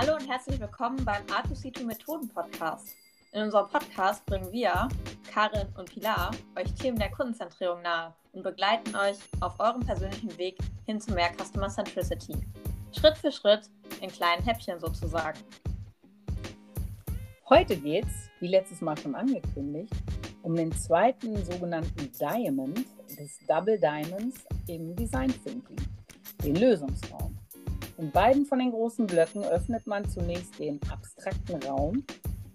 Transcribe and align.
Hallo 0.00 0.14
und 0.14 0.26
herzlich 0.30 0.58
willkommen 0.58 0.96
beim 1.04 1.22
R2C2 1.26 1.84
Methoden 1.84 2.26
Podcast. 2.26 2.96
In 3.32 3.42
unserem 3.42 3.68
Podcast 3.68 4.24
bringen 4.24 4.50
wir, 4.50 4.88
Karin 5.30 5.68
und 5.76 5.92
Pilar, 5.92 6.30
euch 6.56 6.72
Themen 6.72 6.98
der 6.98 7.10
Kundenzentrierung 7.10 7.82
nahe 7.82 8.14
und 8.32 8.42
begleiten 8.42 8.96
euch 8.96 9.18
auf 9.40 9.60
eurem 9.60 9.80
persönlichen 9.80 10.38
Weg 10.38 10.56
hin 10.86 11.02
zu 11.02 11.12
mehr 11.12 11.30
Customer 11.36 11.68
Centricity. 11.68 12.32
Schritt 12.98 13.18
für 13.18 13.30
Schritt 13.30 13.68
in 14.00 14.10
kleinen 14.10 14.42
Häppchen 14.42 14.80
sozusagen. 14.80 15.38
Heute 17.50 17.76
geht's, 17.76 18.30
wie 18.38 18.48
letztes 18.48 18.80
Mal 18.80 18.96
schon 18.96 19.14
angekündigt, 19.14 19.92
um 20.40 20.54
den 20.54 20.72
zweiten 20.72 21.44
sogenannten 21.44 22.10
Diamond 22.18 22.86
des 23.18 23.38
Double 23.46 23.78
Diamonds 23.78 24.46
im 24.66 24.96
Design 24.96 25.34
Thinking, 25.44 25.76
den 26.42 26.56
Lösungsraum. 26.56 27.39
In 28.00 28.12
beiden 28.12 28.46
von 28.46 28.58
den 28.58 28.70
großen 28.70 29.06
Blöcken 29.06 29.44
öffnet 29.44 29.86
man 29.86 30.08
zunächst 30.08 30.58
den 30.58 30.80
abstrakten 30.90 31.62
Raum, 31.62 32.02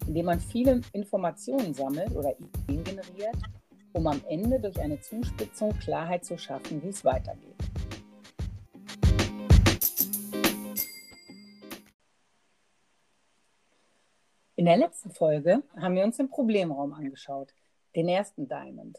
in 0.07 0.15
dem 0.15 0.25
man 0.25 0.39
viele 0.39 0.81
Informationen 0.91 1.71
sammelt 1.75 2.15
oder 2.15 2.35
Ideen 2.39 2.83
generiert, 2.83 3.37
um 3.93 4.07
am 4.07 4.19
Ende 4.27 4.59
durch 4.59 4.79
eine 4.79 4.99
Zuspitzung 4.99 5.71
Klarheit 5.77 6.25
zu 6.25 6.35
schaffen, 6.39 6.81
wie 6.81 6.87
es 6.87 7.05
weitergeht. 7.05 7.53
In 14.55 14.65
der 14.65 14.77
letzten 14.77 15.11
Folge 15.11 15.61
haben 15.79 15.93
wir 15.93 16.05
uns 16.05 16.17
den 16.17 16.29
Problemraum 16.29 16.91
angeschaut, 16.91 17.53
den 17.95 18.07
ersten 18.07 18.47
Diamond. 18.47 18.97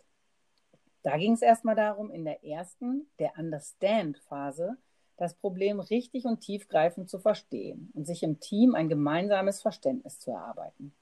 Da 1.03 1.17
ging 1.17 1.33
es 1.33 1.43
erstmal 1.43 1.75
darum, 1.75 2.13
in 2.13 2.25
der 2.25 2.45
ersten, 2.45 3.11
der 3.19 3.33
Understand-Phase, 3.37 4.77
das 5.17 5.35
Problem 5.35 5.81
richtig 5.81 6.25
und 6.25 6.41
tiefgreifend 6.41 7.09
zu 7.09 7.19
verstehen 7.19 7.91
und 7.95 8.07
sich 8.07 8.23
im 8.23 8.41
Team 8.41 8.75
ein 8.75 8.89
gemeinsames 8.89 9.63
Verständnis 9.63 10.19
zu 10.19 10.31
erarbeiten. 10.31 10.93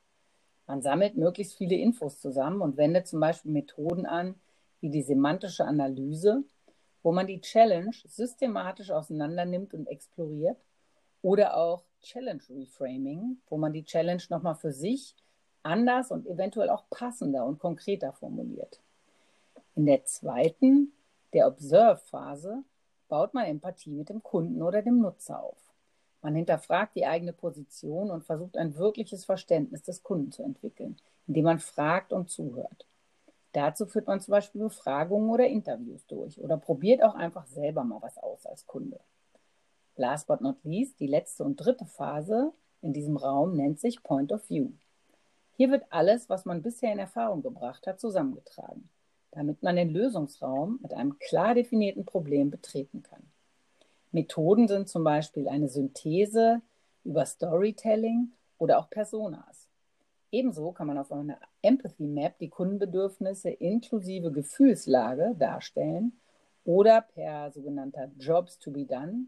Man 0.67 0.83
sammelt 0.83 1.17
möglichst 1.17 1.57
viele 1.57 1.77
Infos 1.77 2.21
zusammen 2.21 2.63
und 2.63 2.77
wendet 2.77 3.07
zum 3.07 3.21
Beispiel 3.21 3.53
Methoden 3.53 4.07
an, 4.07 4.35
wie 4.81 4.91
die 4.91 5.03
semantische 5.03 5.65
Analyse, 5.65 6.45
wo 7.03 7.13
man 7.13 7.27
die 7.27 7.41
Challenge 7.41 7.95
systematisch 8.07 8.91
auseinandernimmt 8.91 9.75
und 9.75 9.87
exploriert, 9.87 10.59
oder 11.23 11.57
auch 11.57 11.83
Challenge 12.03 12.43
Reframing, 12.51 13.39
wo 13.49 13.57
man 13.57 13.73
die 13.73 13.85
Challenge 13.85 14.23
nochmal 14.29 14.55
für 14.55 14.73
sich 14.73 15.17
anders 15.63 16.11
und 16.11 16.27
eventuell 16.27 16.69
auch 16.69 16.85
passender 16.91 17.47
und 17.47 17.59
konkreter 17.59 18.13
formuliert. 18.13 18.81
In 19.75 19.87
der 19.87 20.05
zweiten, 20.05 20.93
der 21.33 21.47
Observe-Phase, 21.47 22.63
baut 23.15 23.33
man 23.33 23.45
Empathie 23.45 23.93
mit 23.93 24.09
dem 24.09 24.25
Kunden 24.25 24.61
oder 24.61 24.83
dem 24.83 24.99
Nutzer 24.99 25.41
auf. 25.41 25.73
Man 26.21 26.35
hinterfragt 26.35 26.97
die 26.97 27.07
eigene 27.07 27.33
Position 27.33 28.11
und 28.11 28.25
versucht 28.25 28.57
ein 28.57 28.77
wirkliches 28.77 29.25
Verständnis 29.25 29.85
des 29.85 30.03
Kunden 30.03 30.33
zu 30.33 30.43
entwickeln, 30.43 30.97
indem 31.29 31.45
man 31.45 31.61
fragt 31.61 32.13
und 32.13 32.29
zuhört. 32.29 32.89
Dazu 33.53 33.87
führt 33.87 34.09
man 34.09 34.21
zum 34.21 34.33
Beispiel 34.33 34.63
Befragungen 34.63 35.31
oder 35.31 35.47
Interviews 35.47 36.05
durch 36.09 36.41
oder 36.41 36.57
probiert 36.57 37.05
auch 37.05 37.15
einfach 37.15 37.47
selber 37.47 37.85
mal 37.85 38.03
was 38.03 38.19
aus 38.19 38.47
als 38.47 38.67
Kunde. 38.67 38.99
Last 39.95 40.27
but 40.27 40.41
not 40.41 40.57
least, 40.65 40.99
die 40.99 41.07
letzte 41.07 41.45
und 41.45 41.55
dritte 41.55 41.87
Phase 41.87 42.53
in 42.83 42.93
diesem 42.93 43.17
Raum 43.17 43.55
nennt 43.55 43.79
sich 43.79 44.03
Point 44.03 44.33
of 44.33 44.51
View. 44.51 44.71
Hier 45.53 45.71
wird 45.71 45.85
alles, 45.91 46.29
was 46.29 46.47
man 46.47 46.63
bisher 46.63 46.93
in 46.93 46.99
Erfahrung 46.99 47.43
gebracht 47.43 47.87
hat, 47.87 48.01
zusammengetragen 48.01 48.91
damit 49.35 49.63
man 49.63 49.77
den 49.77 49.91
Lösungsraum 49.91 50.79
mit 50.83 50.95
einem 50.95 51.19
klar 51.19 51.55
definierten 51.55 52.05
Problem 52.05 52.51
betreten 52.51 53.03
kann. 53.03 53.23
Methoden 54.13 54.69
sind 54.69 54.89
zum 54.89 55.03
Beispiel 55.03 55.49
eine 55.49 55.69
Synthese 55.69 56.63
über 57.03 57.27
Storytelling 57.27 58.33
oder 58.59 58.79
auch 58.79 58.89
Personas. 58.89 59.69
Ebenso 60.31 60.73
kann 60.73 60.87
man 60.87 60.99
auf 60.99 61.11
einer 61.13 61.39
Empathy 61.63 62.07
Map 62.07 62.39
die 62.39 62.49
Kundenbedürfnisse 62.49 63.51
inklusive 63.51 64.33
Gefühlslage 64.33 65.35
darstellen 65.39 66.13
oder 66.65 67.03
per 67.03 67.51
sogenannter 67.51 68.11
Jobs 68.19 68.59
to 68.59 68.71
be 68.71 68.85
done 68.85 69.27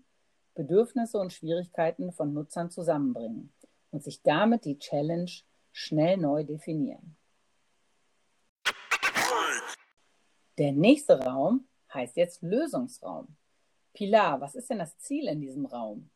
Bedürfnisse 0.54 1.18
und 1.18 1.32
Schwierigkeiten 1.32 2.12
von 2.12 2.32
Nutzern 2.32 2.70
zusammenbringen 2.70 3.52
und 3.90 4.02
sich 4.02 4.22
damit 4.22 4.64
die 4.64 4.78
Challenge 4.78 5.30
schnell 5.70 6.16
neu 6.16 6.44
definieren. 6.44 7.16
Der 10.58 10.72
nächste 10.72 11.20
Raum 11.20 11.68
heißt 11.92 12.16
jetzt 12.16 12.42
Lösungsraum. 12.42 13.36
Pilar, 13.92 14.40
was 14.40 14.54
ist 14.54 14.70
denn 14.70 14.78
das 14.78 14.96
Ziel 14.98 15.28
in 15.28 15.42
diesem 15.42 15.66
Raum? 15.66 16.08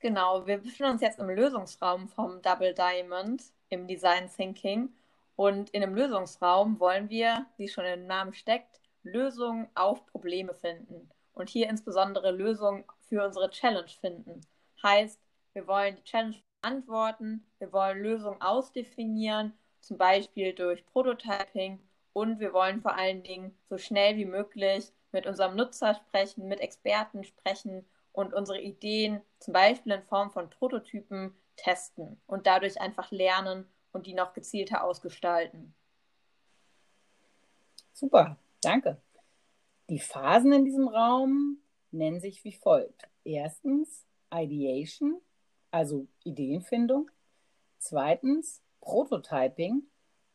Genau, 0.00 0.46
wir 0.46 0.58
befinden 0.58 0.92
uns 0.92 1.00
jetzt 1.00 1.20
im 1.20 1.30
Lösungsraum 1.30 2.08
vom 2.08 2.42
Double 2.42 2.74
Diamond 2.74 3.44
im 3.68 3.86
Design 3.86 4.28
Thinking. 4.28 4.92
Und 5.36 5.70
in 5.70 5.80
dem 5.80 5.94
Lösungsraum 5.94 6.80
wollen 6.80 7.08
wir, 7.08 7.46
wie 7.56 7.68
schon 7.68 7.84
im 7.84 8.06
Namen 8.06 8.32
steckt, 8.34 8.80
Lösungen 9.04 9.68
auf 9.76 10.04
Probleme 10.06 10.54
finden. 10.54 11.08
Und 11.34 11.48
hier 11.48 11.68
insbesondere 11.68 12.32
Lösungen 12.32 12.84
für 13.08 13.24
unsere 13.24 13.48
Challenge 13.50 13.88
finden. 14.00 14.40
Heißt, 14.82 15.20
wir 15.52 15.66
wollen 15.68 15.96
die 15.96 16.04
Challenge 16.04 16.36
beantworten, 16.60 17.46
wir 17.58 17.72
wollen 17.72 18.02
Lösungen 18.02 18.40
ausdefinieren, 18.42 19.52
zum 19.80 19.98
Beispiel 19.98 20.52
durch 20.52 20.84
Prototyping 20.86 21.78
und 22.14 22.40
wir 22.40 22.54
wollen 22.54 22.80
vor 22.80 22.96
allen 22.96 23.22
Dingen 23.22 23.54
so 23.68 23.76
schnell 23.76 24.16
wie 24.16 24.24
möglich 24.24 24.90
mit 25.12 25.26
unserem 25.26 25.56
Nutzer 25.56 25.94
sprechen, 25.94 26.48
mit 26.48 26.60
Experten 26.60 27.24
sprechen 27.24 27.84
und 28.12 28.32
unsere 28.32 28.60
Ideen 28.60 29.20
zum 29.40 29.52
Beispiel 29.52 29.92
in 29.92 30.02
Form 30.04 30.30
von 30.30 30.48
Prototypen 30.48 31.36
testen 31.56 32.20
und 32.26 32.46
dadurch 32.46 32.80
einfach 32.80 33.10
lernen 33.10 33.66
und 33.92 34.06
die 34.06 34.14
noch 34.14 34.32
gezielter 34.32 34.84
ausgestalten. 34.84 35.74
Super, 37.92 38.38
danke. 38.62 39.00
Die 39.88 40.00
Phasen 40.00 40.52
in 40.52 40.64
diesem 40.64 40.88
Raum 40.88 41.58
nennen 41.90 42.20
sich 42.20 42.42
wie 42.44 42.52
folgt. 42.52 43.08
Erstens 43.24 44.04
Ideation, 44.32 45.20
also 45.70 46.06
Ideenfindung. 46.24 47.10
Zweitens 47.78 48.62
Prototyping, 48.80 49.82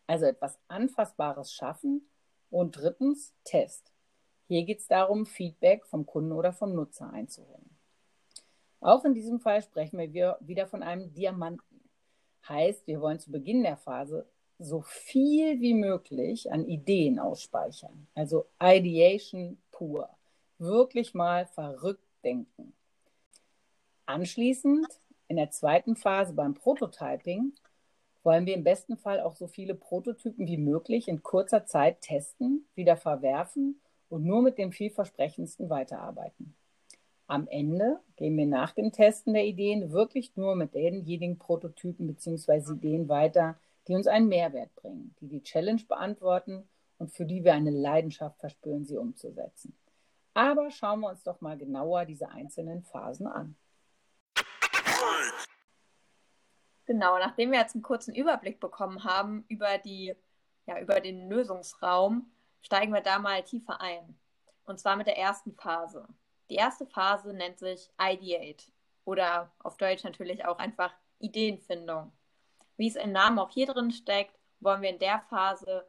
also 0.09 0.25
etwas 0.25 0.57
Anfassbares 0.67 1.53
schaffen. 1.53 2.09
Und 2.49 2.77
drittens 2.77 3.35
Test. 3.43 3.93
Hier 4.47 4.63
geht 4.63 4.79
es 4.79 4.87
darum, 4.87 5.27
Feedback 5.27 5.85
vom 5.85 6.07
Kunden 6.07 6.31
oder 6.31 6.51
vom 6.51 6.73
Nutzer 6.73 7.13
einzuholen. 7.13 7.69
Auch 8.79 9.05
in 9.05 9.13
diesem 9.13 9.39
Fall 9.39 9.61
sprechen 9.61 9.99
wir 9.99 10.37
wieder 10.39 10.65
von 10.65 10.81
einem 10.81 11.13
Diamanten. 11.13 11.87
Heißt, 12.47 12.87
wir 12.87 13.01
wollen 13.01 13.19
zu 13.19 13.31
Beginn 13.31 13.61
der 13.61 13.77
Phase 13.77 14.25
so 14.57 14.81
viel 14.81 15.61
wie 15.61 15.75
möglich 15.75 16.51
an 16.51 16.65
Ideen 16.65 17.19
ausspeichern. 17.19 18.07
Also 18.15 18.47
Ideation 18.59 19.61
pur. 19.69 20.09
Wirklich 20.57 21.13
mal 21.13 21.45
verrückt 21.45 22.07
denken. 22.23 22.73
Anschließend 24.07 24.87
in 25.27 25.35
der 25.35 25.51
zweiten 25.51 25.95
Phase 25.95 26.33
beim 26.33 26.55
Prototyping 26.55 27.53
wollen 28.23 28.45
wir 28.45 28.53
im 28.53 28.63
besten 28.63 28.97
Fall 28.97 29.19
auch 29.19 29.35
so 29.35 29.47
viele 29.47 29.75
Prototypen 29.75 30.47
wie 30.47 30.57
möglich 30.57 31.07
in 31.07 31.23
kurzer 31.23 31.65
Zeit 31.65 32.01
testen, 32.01 32.67
wieder 32.75 32.97
verwerfen 32.97 33.79
und 34.09 34.25
nur 34.25 34.41
mit 34.41 34.57
dem 34.57 34.71
vielversprechendsten 34.71 35.69
weiterarbeiten. 35.69 36.55
Am 37.27 37.47
Ende 37.47 37.99
gehen 38.15 38.35
wir 38.37 38.47
nach 38.47 38.71
dem 38.71 38.91
Testen 38.91 39.33
der 39.33 39.45
Ideen 39.45 39.91
wirklich 39.91 40.35
nur 40.35 40.55
mit 40.55 40.73
denjenigen 40.73 41.37
Prototypen 41.37 42.07
bzw. 42.07 42.73
Ideen 42.73 43.07
weiter, 43.07 43.59
die 43.87 43.95
uns 43.95 44.07
einen 44.07 44.27
Mehrwert 44.27 44.73
bringen, 44.75 45.13
die 45.21 45.27
die 45.27 45.43
Challenge 45.43 45.81
beantworten 45.87 46.67
und 46.97 47.11
für 47.11 47.25
die 47.25 47.43
wir 47.43 47.53
eine 47.53 47.71
Leidenschaft 47.71 48.39
verspüren, 48.39 48.85
sie 48.85 48.97
umzusetzen. 48.97 49.75
Aber 50.33 50.71
schauen 50.71 51.01
wir 51.01 51.09
uns 51.09 51.23
doch 51.23 51.39
mal 51.41 51.57
genauer 51.57 52.05
diese 52.05 52.29
einzelnen 52.29 52.83
Phasen 52.83 53.27
an. 53.27 53.55
Genau, 56.89 57.19
nachdem 57.19 57.51
wir 57.51 57.59
jetzt 57.59 57.75
einen 57.75 57.83
kurzen 57.83 58.15
Überblick 58.15 58.59
bekommen 58.59 59.03
haben 59.03 59.45
über, 59.47 59.77
die, 59.77 60.15
ja, 60.65 60.79
über 60.79 60.99
den 60.99 61.29
Lösungsraum, 61.29 62.31
steigen 62.63 62.91
wir 62.91 63.01
da 63.01 63.19
mal 63.19 63.43
tiefer 63.43 63.79
ein. 63.79 64.17
Und 64.63 64.79
zwar 64.79 64.95
mit 64.95 65.05
der 65.05 65.19
ersten 65.19 65.53
Phase. 65.53 66.07
Die 66.49 66.55
erste 66.55 66.87
Phase 66.87 67.31
nennt 67.31 67.59
sich 67.59 67.91
Ideate 68.01 68.71
oder 69.05 69.51
auf 69.59 69.77
Deutsch 69.77 70.03
natürlich 70.03 70.45
auch 70.45 70.57
einfach 70.57 70.91
Ideenfindung. 71.19 72.11
Wie 72.75 72.87
es 72.87 72.95
im 72.95 73.11
Namen 73.11 73.37
auch 73.37 73.51
hier 73.51 73.67
drin 73.67 73.91
steckt, 73.91 74.39
wollen 74.59 74.81
wir 74.81 74.89
in 74.89 74.97
der 74.97 75.19
Phase 75.29 75.85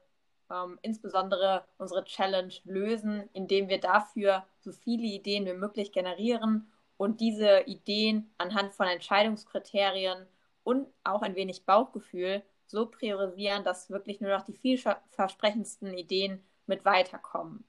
ähm, 0.50 0.79
insbesondere 0.82 1.64
unsere 1.79 2.05
Challenge 2.05 2.52
lösen, 2.64 3.26
indem 3.32 3.70
wir 3.70 3.81
dafür 3.81 4.44
so 4.58 4.70
viele 4.70 5.05
Ideen 5.05 5.47
wie 5.47 5.55
möglich 5.55 5.93
generieren 5.93 6.70
und 6.99 7.23
diese 7.23 7.61
Ideen 7.61 8.35
anhand 8.37 8.75
von 8.75 8.87
Entscheidungskriterien 8.87 10.26
und 10.62 10.89
auch 11.05 11.23
ein 11.23 11.35
wenig 11.35 11.65
Bauchgefühl 11.65 12.43
so 12.67 12.87
priorisieren, 12.87 13.65
dass 13.65 13.91
wirklich 13.91 14.21
nur 14.21 14.31
noch 14.31 14.45
die 14.45 14.55
vielversprechendsten 14.55 15.93
Ideen 15.95 16.45
mit 16.67 16.85
weiterkommen. 16.85 17.65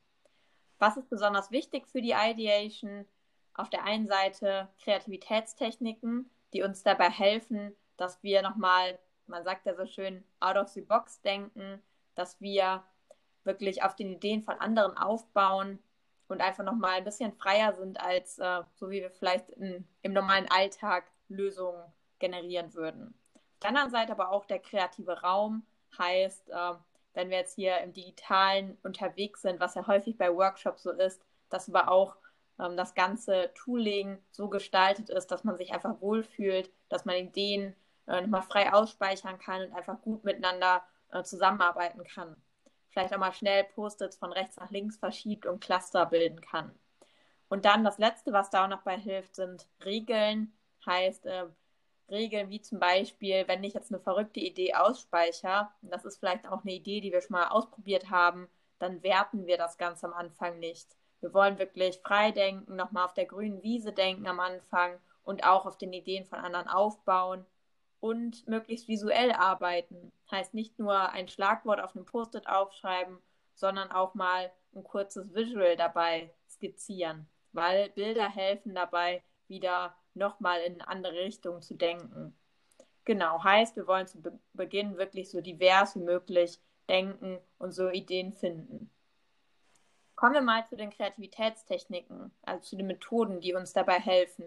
Was 0.78 0.98
ist 0.98 1.10
besonders 1.10 1.52
wichtig 1.52 1.88
für 1.88 2.02
die 2.02 2.16
Ideation? 2.16 3.06
Auf 3.54 3.70
der 3.70 3.84
einen 3.84 4.08
Seite 4.08 4.70
Kreativitätstechniken, 4.80 6.30
die 6.54 6.64
uns 6.64 6.84
dabei 6.84 7.10
helfen, 7.10 7.76
dass 7.98 8.22
wir 8.24 8.42
nochmal, 8.42 8.98
man 9.28 9.44
sagt 9.44 9.66
ja 9.66 9.76
so 9.76 9.86
schön, 9.86 10.24
out 10.40 10.56
of 10.56 10.70
the 10.70 10.82
box 10.82 11.22
denken, 11.22 11.82
dass 12.16 12.40
wir 12.40 12.84
wirklich 13.44 13.84
auf 13.84 13.96
den 13.96 14.12
Ideen 14.14 14.44
von 14.44 14.56
anderen 14.60 14.98
aufbauen 14.98 15.80
und 16.28 16.42
einfach 16.42 16.64
nochmal 16.64 16.98
ein 16.98 17.04
bisschen 17.04 17.34
freier 17.34 17.74
sind, 17.74 18.00
als 18.00 18.40
äh, 18.40 18.62
so 18.76 18.90
wie 18.90 19.02
wir 19.02 19.12
vielleicht 19.12 19.50
in, 19.50 19.88
im 20.02 20.14
normalen 20.14 20.50
Alltag 20.50 21.12
Lösungen 21.28 21.84
generieren 22.22 22.74
würden. 22.74 23.14
Auf 23.36 23.60
der 23.62 23.70
anderen 23.70 23.92
Seite 23.92 24.14
aber 24.14 24.32
auch 24.32 24.46
der 24.46 24.60
kreative 24.60 25.22
Raum 25.22 25.66
heißt, 25.98 26.50
äh, 26.50 26.74
wenn 27.14 27.30
wir 27.30 27.40
jetzt 27.40 27.56
hier 27.56 27.80
im 27.80 27.92
Digitalen 27.92 28.78
unterwegs 28.84 29.42
sind, 29.42 29.60
was 29.60 29.76
ja 29.76 29.86
häufig 29.88 30.18
bei 30.18 30.34
Workshops 30.34 30.84
so 30.84 30.92
ist, 30.92 31.22
dass 31.50 31.68
aber 31.68 31.92
auch 31.92 32.16
ähm, 32.60 32.78
das 32.78 32.94
ganze 32.96 33.52
Tooling 33.56 34.18
so 34.32 34.48
gestaltet 34.48 35.10
ist, 35.10 35.28
dass 35.28 35.44
man 35.44 35.58
sich 35.58 35.74
einfach 35.74 36.00
wohlfühlt, 36.00 36.72
dass 36.90 37.06
man 37.06 37.16
Ideen 37.16 37.76
äh, 38.08 38.22
nochmal 38.22 38.44
frei 38.44 38.72
ausspeichern 38.72 39.40
kann 39.40 39.64
und 39.64 39.76
einfach 39.76 40.02
gut 40.02 40.24
miteinander 40.24 40.84
äh, 41.12 41.24
zusammenarbeiten 41.24 42.04
kann. 42.04 42.36
Vielleicht 42.90 43.14
auch 43.14 43.20
mal 43.20 43.34
schnell 43.34 43.66
Post-its 43.76 44.18
von 44.18 44.32
rechts 44.32 44.58
nach 44.58 44.70
links 44.72 44.98
verschiebt 44.98 45.46
und 45.46 45.62
Cluster 45.64 46.06
bilden 46.06 46.42
kann. 46.42 46.78
Und 47.50 47.66
dann 47.66 47.84
das 47.84 47.98
Letzte, 47.98 48.32
was 48.32 48.50
da 48.50 48.66
auch 48.66 48.70
noch 48.70 48.84
bei 48.84 48.98
hilft, 48.98 49.36
sind 49.36 49.68
Regeln. 49.84 50.54
Heißt, 50.86 51.26
äh, 51.26 51.46
Regeln 52.12 52.50
wie 52.50 52.62
zum 52.62 52.80
Beispiel, 52.80 53.48
wenn 53.48 53.64
ich 53.64 53.74
jetzt 53.74 53.92
eine 53.92 54.02
verrückte 54.02 54.40
Idee 54.40 54.76
ausspeichere, 54.76 55.70
das 55.82 56.06
ist 56.06 56.20
vielleicht 56.20 56.48
auch 56.48 56.62
eine 56.62 56.74
Idee, 56.74 57.02
die 57.02 57.12
wir 57.12 57.22
schon 57.22 57.34
mal 57.34 57.48
ausprobiert 57.48 58.10
haben, 58.10 58.48
dann 58.80 59.02
werten 59.04 59.48
wir 59.48 59.58
das 59.58 59.78
Ganze 59.78 60.08
am 60.08 60.14
Anfang 60.14 60.60
nicht. 60.60 60.96
Wir 61.22 61.34
wollen 61.34 61.60
wirklich 61.60 62.00
frei 62.00 62.32
denken, 62.32 62.76
nochmal 62.76 63.06
auf 63.06 63.14
der 63.14 63.26
grünen 63.26 63.62
Wiese 63.64 63.94
denken 63.94 64.28
am 64.28 64.40
Anfang 64.40 65.00
und 65.24 65.44
auch 65.44 65.66
auf 65.66 65.78
den 65.78 65.94
Ideen 65.94 66.26
von 66.26 66.40
anderen 66.40 66.68
aufbauen 66.68 67.46
und 68.00 68.48
möglichst 68.48 68.88
visuell 68.88 69.32
arbeiten. 69.32 70.12
Heißt 70.32 70.54
nicht 70.54 70.80
nur 70.80 71.10
ein 71.12 71.28
Schlagwort 71.28 71.80
auf 71.80 71.96
einem 71.96 72.06
Post-it 72.06 72.48
aufschreiben, 72.48 73.20
sondern 73.54 73.92
auch 73.92 74.16
mal 74.16 74.52
ein 74.74 74.84
kurzes 74.84 75.34
Visual 75.34 75.76
dabei 75.76 76.34
skizzieren, 76.50 77.30
weil 77.52 77.90
Bilder 77.92 78.28
helfen 78.28 78.74
dabei, 78.74 79.22
wieder 79.48 79.96
nochmal 80.14 80.62
in 80.62 80.74
eine 80.74 80.88
andere 80.88 81.20
Richtung 81.20 81.62
zu 81.62 81.76
denken. 81.76 82.36
Genau, 83.06 83.44
heißt, 83.44 83.76
wir 83.76 83.88
wollen 83.88 84.08
zu 84.08 84.22
Be 84.22 84.38
Beginn 84.54 84.98
wirklich 84.98 85.30
so 85.30 85.42
divers 85.42 85.96
wie 85.96 86.04
möglich 86.04 86.60
denken 86.88 87.40
und 87.58 87.72
so 87.72 87.90
Ideen 87.90 88.34
finden. 88.34 88.92
Kommen 90.16 90.36
wir 90.36 90.42
mal 90.42 90.68
zu 90.68 90.76
den 90.76 90.92
Kreativitätstechniken, 90.92 92.32
also 92.44 92.62
zu 92.62 92.76
den 92.76 92.86
Methoden, 92.86 93.42
die 93.42 93.54
uns 93.56 93.74
dabei 93.74 94.00
helfen. 94.00 94.46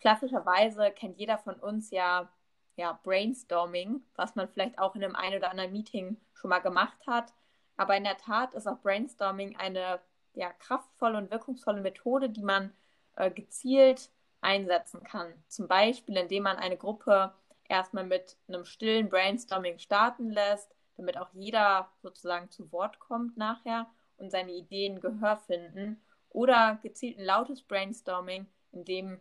Klassischerweise 0.00 0.90
kennt 0.90 1.18
jeder 1.18 1.38
von 1.38 1.54
uns 1.54 1.90
ja, 1.90 2.28
ja 2.74 2.98
Brainstorming, 3.04 4.02
was 4.16 4.34
man 4.34 4.48
vielleicht 4.48 4.78
auch 4.78 4.96
in 4.96 5.04
einem 5.04 5.14
ein 5.14 5.36
oder 5.36 5.50
anderen 5.50 5.72
Meeting 5.72 6.16
schon 6.32 6.50
mal 6.50 6.58
gemacht 6.58 7.06
hat. 7.06 7.32
Aber 7.76 7.96
in 7.96 8.04
der 8.04 8.16
Tat 8.16 8.54
ist 8.54 8.66
auch 8.66 8.80
Brainstorming 8.80 9.56
eine 9.56 10.00
ja, 10.34 10.52
kraftvolle 10.52 11.18
und 11.18 11.30
wirkungsvolle 11.30 11.80
Methode, 11.80 12.28
die 12.28 12.42
man 12.42 12.72
äh, 13.16 13.30
gezielt 13.30 14.10
einsetzen 14.44 15.02
kann. 15.02 15.32
Zum 15.48 15.66
Beispiel, 15.66 16.16
indem 16.16 16.44
man 16.44 16.56
eine 16.56 16.76
Gruppe 16.76 17.32
erstmal 17.68 18.04
mit 18.04 18.36
einem 18.46 18.64
stillen 18.64 19.08
Brainstorming 19.08 19.78
starten 19.78 20.30
lässt, 20.30 20.74
damit 20.96 21.18
auch 21.18 21.30
jeder 21.32 21.90
sozusagen 22.02 22.50
zu 22.50 22.70
Wort 22.70 23.00
kommt 23.00 23.36
nachher 23.36 23.86
und 24.16 24.30
seine 24.30 24.52
Ideen 24.52 25.00
Gehör 25.00 25.36
finden. 25.36 26.00
Oder 26.30 26.78
gezielt 26.82 27.18
ein 27.18 27.24
lautes 27.24 27.62
Brainstorming, 27.62 28.46
in 28.72 28.84
dem 28.84 29.20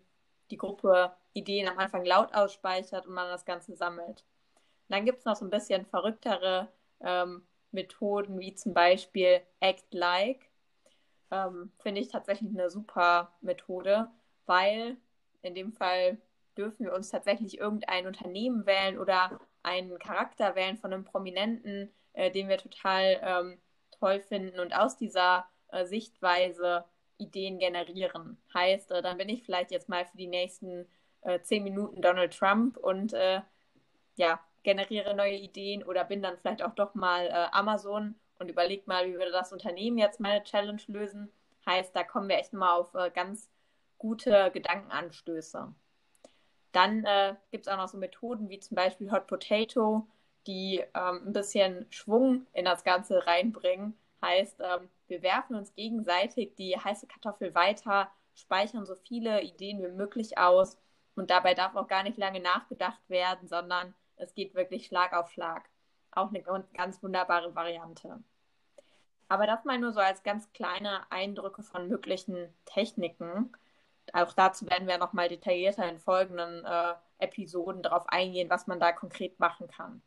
die 0.51 0.57
Gruppe 0.57 1.13
Ideen 1.33 1.67
am 1.67 1.79
Anfang 1.79 2.05
laut 2.05 2.33
ausspeichert 2.33 3.07
und 3.07 3.13
man 3.13 3.27
das 3.29 3.45
Ganze 3.45 3.75
sammelt. 3.75 4.23
Und 4.87 4.95
dann 4.95 5.05
gibt 5.05 5.19
es 5.19 5.25
noch 5.25 5.35
so 5.35 5.45
ein 5.45 5.51
bisschen 5.51 5.85
verrücktere 5.85 6.67
ähm, 7.01 7.43
Methoden, 7.71 8.39
wie 8.39 8.53
zum 8.53 8.73
Beispiel 8.73 9.41
Act 9.59 9.93
Like. 9.93 10.49
Ähm, 11.31 11.71
Finde 11.79 12.01
ich 12.01 12.09
tatsächlich 12.09 12.51
eine 12.51 12.69
super 12.69 13.31
Methode, 13.41 14.11
weil 14.45 14.97
in 15.43 15.55
dem 15.55 15.73
Fall 15.73 16.17
dürfen 16.57 16.85
wir 16.85 16.93
uns 16.93 17.09
tatsächlich 17.09 17.59
irgendein 17.59 18.07
Unternehmen 18.07 18.65
wählen 18.65 18.97
oder 18.99 19.39
einen 19.63 19.97
Charakter 19.99 20.55
wählen 20.55 20.77
von 20.77 20.93
einem 20.93 21.05
Prominenten, 21.05 21.91
äh, 22.13 22.31
den 22.31 22.49
wir 22.49 22.57
total 22.57 23.19
ähm, 23.23 23.61
toll 23.99 24.19
finden 24.19 24.59
und 24.59 24.75
aus 24.75 24.97
dieser 24.97 25.45
äh, 25.69 25.85
Sichtweise 25.85 26.85
Ideen 27.17 27.59
generieren. 27.59 28.37
Heißt, 28.53 28.91
äh, 28.91 29.01
dann 29.01 29.17
bin 29.17 29.29
ich 29.29 29.43
vielleicht 29.43 29.71
jetzt 29.71 29.89
mal 29.89 30.05
für 30.05 30.17
die 30.17 30.27
nächsten 30.27 30.87
äh, 31.21 31.39
zehn 31.41 31.63
Minuten 31.63 32.01
Donald 32.01 32.37
Trump 32.37 32.77
und 32.77 33.13
äh, 33.13 33.41
ja, 34.15 34.39
generiere 34.63 35.15
neue 35.15 35.35
Ideen 35.35 35.83
oder 35.83 36.03
bin 36.03 36.21
dann 36.21 36.37
vielleicht 36.37 36.61
auch 36.63 36.75
doch 36.75 36.95
mal 36.95 37.25
äh, 37.27 37.47
Amazon 37.51 38.15
und 38.39 38.49
überlege 38.49 38.83
mal, 38.85 39.07
wie 39.07 39.13
würde 39.13 39.31
das 39.31 39.53
Unternehmen 39.53 39.97
jetzt 39.97 40.19
meine 40.19 40.43
Challenge 40.43 40.81
lösen. 40.87 41.31
Heißt, 41.65 41.95
da 41.95 42.03
kommen 42.03 42.27
wir 42.27 42.37
echt 42.37 42.53
mal 42.53 42.73
auf 42.73 42.91
ganz 43.13 43.49
gute 44.03 44.51
Gedankenanstöße. 44.51 45.73
Dann 46.73 47.05
äh, 47.05 47.35
gibt 47.51 47.65
es 47.65 47.71
auch 47.71 47.77
noch 47.77 47.87
so 47.87 47.97
Methoden 47.97 48.49
wie 48.49 48.59
zum 48.59 48.75
Beispiel 48.75 49.09
Hot 49.13 49.27
Potato, 49.27 50.05
die 50.45 50.83
ähm, 50.93 51.27
ein 51.27 51.31
bisschen 51.31 51.87
Schwung 51.89 52.45
in 52.51 52.65
das 52.65 52.83
Ganze 52.83 53.25
reinbringen. 53.25 53.97
Heißt, 54.21 54.59
ähm, 54.59 54.89
wir 55.07 55.23
werfen 55.23 55.55
uns 55.55 55.73
gegenseitig 55.73 56.53
die 56.55 56.77
heiße 56.77 57.07
Kartoffel 57.07 57.55
weiter, 57.55 58.11
speichern 58.35 58.85
so 58.85 58.95
viele 58.95 59.41
Ideen 59.41 59.81
wie 59.81 59.87
möglich 59.87 60.37
aus 60.37 60.77
und 61.15 61.29
dabei 61.29 61.53
darf 61.53 61.75
auch 61.77 61.87
gar 61.87 62.03
nicht 62.03 62.17
lange 62.17 62.41
nachgedacht 62.41 63.01
werden, 63.07 63.47
sondern 63.47 63.93
es 64.17 64.33
geht 64.33 64.53
wirklich 64.53 64.87
Schlag 64.87 65.13
auf 65.13 65.31
Schlag. 65.31 65.69
Auch 66.11 66.27
eine 66.27 66.43
ganz 66.73 67.01
wunderbare 67.01 67.55
Variante. 67.55 68.21
Aber 69.29 69.47
das 69.47 69.63
mal 69.63 69.79
nur 69.79 69.93
so 69.93 70.01
als 70.01 70.23
ganz 70.23 70.51
kleine 70.51 71.09
Eindrücke 71.09 71.63
von 71.63 71.87
möglichen 71.87 72.53
Techniken. 72.65 73.53
Auch 74.11 74.33
dazu 74.33 74.69
werden 74.69 74.87
wir 74.87 74.97
nochmal 74.97 75.29
detaillierter 75.29 75.87
in 75.87 75.99
folgenden 75.99 76.65
äh, 76.65 76.93
Episoden 77.19 77.81
darauf 77.81 78.07
eingehen, 78.09 78.49
was 78.49 78.67
man 78.67 78.79
da 78.79 78.91
konkret 78.91 79.39
machen 79.39 79.67
kann. 79.67 80.01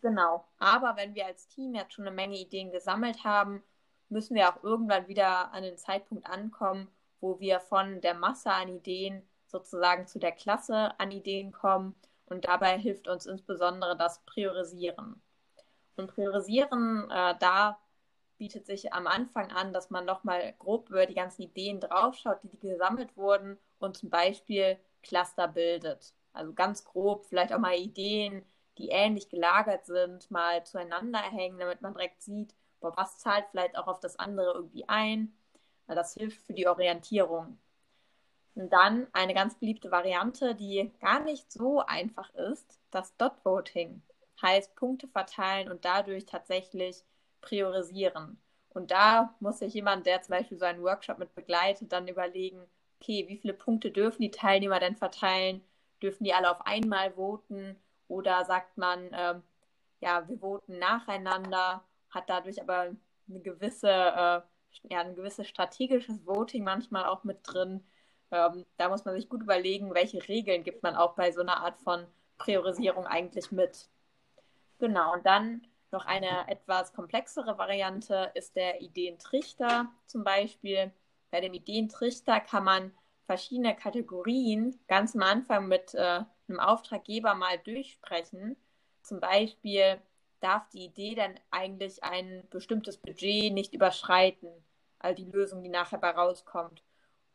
Genau. 0.00 0.46
Aber 0.58 0.96
wenn 0.96 1.14
wir 1.14 1.26
als 1.26 1.46
Team 1.48 1.74
jetzt 1.74 1.92
schon 1.92 2.06
eine 2.06 2.14
Menge 2.14 2.38
Ideen 2.38 2.72
gesammelt 2.72 3.22
haben, 3.24 3.62
müssen 4.08 4.34
wir 4.34 4.48
auch 4.48 4.62
irgendwann 4.62 5.08
wieder 5.08 5.52
an 5.52 5.62
den 5.62 5.76
Zeitpunkt 5.76 6.26
ankommen, 6.26 6.88
wo 7.20 7.38
wir 7.38 7.60
von 7.60 8.00
der 8.00 8.14
Masse 8.14 8.50
an 8.50 8.68
Ideen 8.68 9.22
sozusagen 9.46 10.06
zu 10.06 10.18
der 10.18 10.32
Klasse 10.32 10.98
an 10.98 11.10
Ideen 11.10 11.52
kommen. 11.52 11.94
Und 12.26 12.46
dabei 12.46 12.78
hilft 12.78 13.08
uns 13.08 13.26
insbesondere 13.26 13.96
das 13.96 14.20
Priorisieren. 14.24 15.20
Und 15.96 16.14
Priorisieren, 16.14 17.10
äh, 17.10 17.34
da 17.38 17.78
bietet 18.40 18.64
sich 18.64 18.94
am 18.94 19.06
Anfang 19.06 19.52
an, 19.52 19.74
dass 19.74 19.90
man 19.90 20.06
nochmal 20.06 20.54
grob 20.58 20.88
über 20.88 21.04
die 21.04 21.14
ganzen 21.14 21.42
Ideen 21.42 21.78
draufschaut, 21.78 22.38
die, 22.42 22.58
gesammelt 22.58 23.14
wurden 23.14 23.58
und 23.78 23.98
zum 23.98 24.08
Beispiel 24.08 24.78
Cluster 25.02 25.46
bildet. 25.46 26.14
Also 26.32 26.54
ganz 26.54 26.86
grob 26.86 27.26
vielleicht 27.26 27.52
auch 27.52 27.58
mal 27.58 27.76
Ideen, 27.76 28.42
die 28.78 28.88
ähnlich 28.88 29.28
gelagert 29.28 29.84
sind, 29.84 30.30
mal 30.30 30.64
zueinander 30.64 31.18
hängen, 31.18 31.58
damit 31.58 31.82
man 31.82 31.92
direkt 31.92 32.22
sieht, 32.22 32.54
boah, 32.80 32.96
was 32.96 33.18
zahlt 33.18 33.44
vielleicht 33.50 33.76
auch 33.76 33.88
auf 33.88 34.00
das 34.00 34.18
andere 34.18 34.54
irgendwie 34.54 34.88
ein. 34.88 35.34
Das 35.86 36.14
hilft 36.14 36.40
für 36.46 36.54
die 36.54 36.66
Orientierung. 36.66 37.58
Und 38.54 38.72
dann 38.72 39.06
eine 39.12 39.34
ganz 39.34 39.54
beliebte 39.54 39.90
Variante, 39.90 40.54
die 40.54 40.90
gar 41.02 41.20
nicht 41.20 41.52
so 41.52 41.80
einfach 41.80 42.32
ist, 42.34 42.80
das 42.90 43.14
Dot 43.18 43.34
Voting. 43.44 44.00
Heißt 44.40 44.74
Punkte 44.76 45.08
verteilen 45.08 45.70
und 45.70 45.84
dadurch 45.84 46.24
tatsächlich 46.24 47.04
priorisieren. 47.40 48.38
Und 48.70 48.90
da 48.90 49.34
muss 49.40 49.58
sich 49.58 49.74
jemand, 49.74 50.06
der 50.06 50.22
zum 50.22 50.32
Beispiel 50.32 50.58
so 50.58 50.64
einen 50.64 50.82
Workshop 50.82 51.18
mit 51.18 51.34
begleitet, 51.34 51.92
dann 51.92 52.08
überlegen, 52.08 52.62
okay, 53.00 53.26
wie 53.28 53.36
viele 53.38 53.54
Punkte 53.54 53.90
dürfen 53.90 54.22
die 54.22 54.30
Teilnehmer 54.30 54.78
denn 54.78 54.96
verteilen? 54.96 55.62
Dürfen 56.02 56.24
die 56.24 56.34
alle 56.34 56.50
auf 56.50 56.66
einmal 56.66 57.12
voten? 57.12 57.76
Oder 58.08 58.44
sagt 58.44 58.76
man, 58.78 59.10
ähm, 59.12 59.42
ja, 60.00 60.28
wir 60.28 60.38
voten 60.38 60.78
nacheinander, 60.78 61.84
hat 62.10 62.28
dadurch 62.28 62.60
aber 62.60 62.94
eine 63.28 63.40
gewisse, 63.40 63.88
äh, 63.88 64.40
ja, 64.90 65.00
ein 65.00 65.14
gewisses 65.14 65.48
strategisches 65.48 66.26
Voting 66.26 66.64
manchmal 66.64 67.06
auch 67.06 67.24
mit 67.24 67.38
drin. 67.44 67.84
Ähm, 68.30 68.64
da 68.76 68.88
muss 68.88 69.04
man 69.04 69.14
sich 69.14 69.28
gut 69.28 69.42
überlegen, 69.42 69.94
welche 69.94 70.26
Regeln 70.28 70.62
gibt 70.64 70.82
man 70.82 70.96
auch 70.96 71.14
bei 71.14 71.32
so 71.32 71.40
einer 71.40 71.58
Art 71.58 71.78
von 71.80 72.06
Priorisierung 72.38 73.06
eigentlich 73.06 73.50
mit. 73.52 73.88
Genau, 74.78 75.12
und 75.12 75.26
dann 75.26 75.66
noch 75.92 76.06
eine 76.06 76.48
etwas 76.48 76.92
komplexere 76.92 77.58
Variante 77.58 78.30
ist 78.34 78.56
der 78.56 78.80
Ideentrichter 78.80 79.88
zum 80.06 80.24
Beispiel. 80.24 80.92
Bei 81.30 81.40
dem 81.40 81.54
Ideentrichter 81.54 82.40
kann 82.40 82.64
man 82.64 82.92
verschiedene 83.26 83.76
Kategorien 83.76 84.78
ganz 84.88 85.14
am 85.14 85.22
Anfang 85.22 85.68
mit 85.68 85.94
äh, 85.94 86.24
einem 86.48 86.60
Auftraggeber 86.60 87.34
mal 87.34 87.58
durchsprechen. 87.58 88.56
Zum 89.02 89.20
Beispiel 89.20 90.00
darf 90.40 90.68
die 90.70 90.86
Idee 90.86 91.14
dann 91.14 91.34
eigentlich 91.50 92.02
ein 92.02 92.46
bestimmtes 92.50 92.96
Budget 92.96 93.52
nicht 93.52 93.74
überschreiten, 93.74 94.50
also 94.98 95.22
die 95.22 95.30
Lösung, 95.30 95.62
die 95.62 95.68
nachher 95.68 95.98
bei 95.98 96.10
rauskommt. 96.10 96.82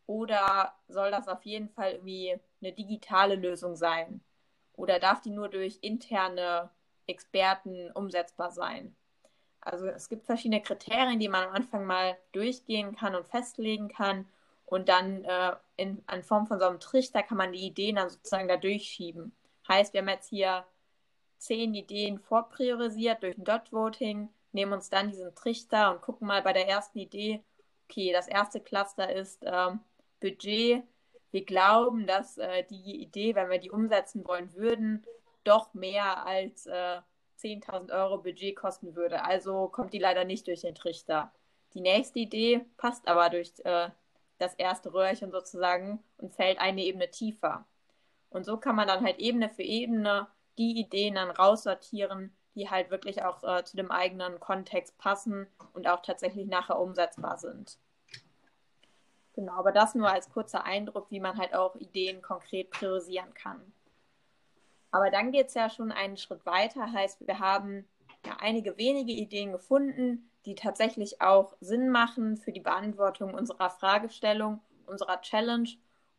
Oder 0.08 0.76
soll 0.88 1.12
das 1.12 1.28
auf 1.28 1.44
jeden 1.44 1.70
Fall 1.70 1.94
irgendwie 1.94 2.40
eine 2.62 2.74
digitale 2.74 3.36
Lösung 3.36 3.76
sein? 3.76 4.22
Oder 4.74 5.00
darf 5.00 5.22
die 5.22 5.32
nur 5.32 5.50
durch 5.50 5.80
interne 5.82 6.70
Experten 7.08 7.92
umsetzbar 7.92 8.52
sein? 8.52 8.96
Also 9.62 9.88
es 9.88 10.10
gibt 10.10 10.26
verschiedene 10.26 10.62
Kriterien, 10.62 11.20
die 11.20 11.28
man 11.28 11.48
am 11.48 11.56
Anfang 11.56 11.86
mal 11.86 12.18
durchgehen 12.32 12.96
kann 12.96 13.16
und 13.16 13.28
festlegen 13.28 13.88
kann. 13.88 14.28
Und 14.66 14.90
dann 14.90 15.24
äh, 15.24 15.56
in, 15.78 16.04
in 16.12 16.24
Form 16.24 16.48
von 16.48 16.60
so 16.60 16.66
einem 16.66 16.80
Trichter 16.80 17.24
kann 17.24 17.38
man 17.38 17.52
die 17.52 17.66
Ideen 17.66 17.96
dann 17.96 18.10
sozusagen 18.10 18.48
da 18.48 18.58
durchschieben. 18.58 19.32
Heißt, 19.68 19.94
wir 19.94 20.02
haben 20.02 20.10
jetzt 20.10 20.30
hier 20.30 20.66
zehn 21.38 21.74
Ideen 21.74 22.20
vorpriorisiert 22.20 23.24
durch 23.24 23.38
ein 23.38 23.44
Dot-Voting, 23.44 24.30
nehmen 24.52 24.74
uns 24.74 24.90
dann 24.90 25.10
diesen 25.10 25.36
Trichter 25.36 25.92
und 25.92 26.02
gucken 26.02 26.28
mal 26.28 26.42
bei 26.42 26.54
der 26.54 26.68
ersten 26.68 27.00
Idee, 27.00 27.44
okay, 27.88 28.12
das 28.14 28.28
erste 28.28 28.60
Cluster 28.60 29.14
ist 29.14 29.44
ähm, 29.46 29.80
Budget. 30.20 30.84
Wir 31.32 31.46
glauben, 31.46 32.08
dass 32.08 32.38
äh, 32.38 32.64
die 32.64 33.02
Idee, 33.02 33.36
wenn 33.36 33.50
wir 33.50 33.60
die 33.60 33.72
umsetzen 33.72 34.26
wollen 34.26 34.54
würden, 34.54 35.04
doch 35.46 35.74
mehr 35.74 36.26
als 36.26 36.66
äh, 36.66 37.02
10.000 37.40 37.92
Euro 37.92 38.18
Budget 38.20 38.56
kosten 38.56 38.96
würde. 38.96 39.24
Also 39.24 39.68
kommt 39.68 39.94
die 39.94 40.00
leider 40.00 40.26
nicht 40.26 40.48
durch 40.48 40.62
den 40.62 40.76
Trichter. 40.76 41.32
Die 41.74 41.82
nächste 41.82 42.20
Idee 42.20 42.66
passt 42.78 43.08
aber 43.08 43.30
durch 43.30 43.54
äh, 43.64 43.90
das 44.38 44.54
erste 44.56 44.94
Röhrchen 44.94 45.32
sozusagen 45.32 46.04
und 46.18 46.34
fällt 46.34 46.60
eine 46.60 46.84
Ebene 46.84 47.10
tiefer. 47.10 47.66
Und 48.30 48.46
so 48.46 48.58
kann 48.58 48.76
man 48.76 48.88
dann 48.88 49.04
halt 49.04 49.20
Ebene 49.20 49.50
für 49.50 49.64
Ebene 49.64 50.28
die 50.58 50.80
Ideen 50.80 51.16
dann 51.16 51.32
raussortieren, 51.32 52.36
die 52.56 52.70
halt 52.70 52.90
wirklich 52.90 53.24
auch 53.24 53.44
äh, 53.44 53.64
zu 53.64 53.76
dem 53.76 53.92
eigenen 53.92 54.40
Kontext 54.40 54.98
passen 54.98 55.48
und 55.74 55.88
auch 55.88 56.02
tatsächlich 56.02 56.48
nachher 56.48 56.80
umsetzbar 56.80 57.38
sind. 57.38 57.78
Genau, 59.34 59.54
aber 59.54 59.74
das 59.74 59.96
nur 59.96 60.10
als 60.10 60.30
kurzer 60.30 60.64
Eindruck, 60.64 61.12
wie 61.12 61.20
man 61.20 61.38
halt 61.38 61.54
auch 61.54 61.76
Ideen 61.76 62.22
konkret 62.22 62.72
priorisieren 62.72 63.34
kann. 63.34 63.74
Aber 64.96 65.10
dann 65.10 65.34
geht 65.34 65.48
es 65.48 65.56
ja 65.56 65.70
schon 65.70 65.92
einen 65.92 66.16
Schritt 66.16 66.46
weiter, 66.46 66.90
heißt, 66.90 67.28
wir 67.28 67.40
haben 67.40 67.86
ja 68.26 68.38
einige 68.40 68.78
wenige 68.78 69.12
Ideen 69.12 69.52
gefunden, 69.52 70.32
die 70.46 70.56
tatsächlich 70.56 71.22
auch 71.22 71.58
Sinn 71.60 71.90
machen 71.90 72.38
für 72.38 72.54
die 72.54 72.62
Beantwortung 72.62 73.34
unserer 73.34 73.70
Fragestellung, 73.70 74.62
unserer 74.86 75.20
Challenge. 75.20 75.68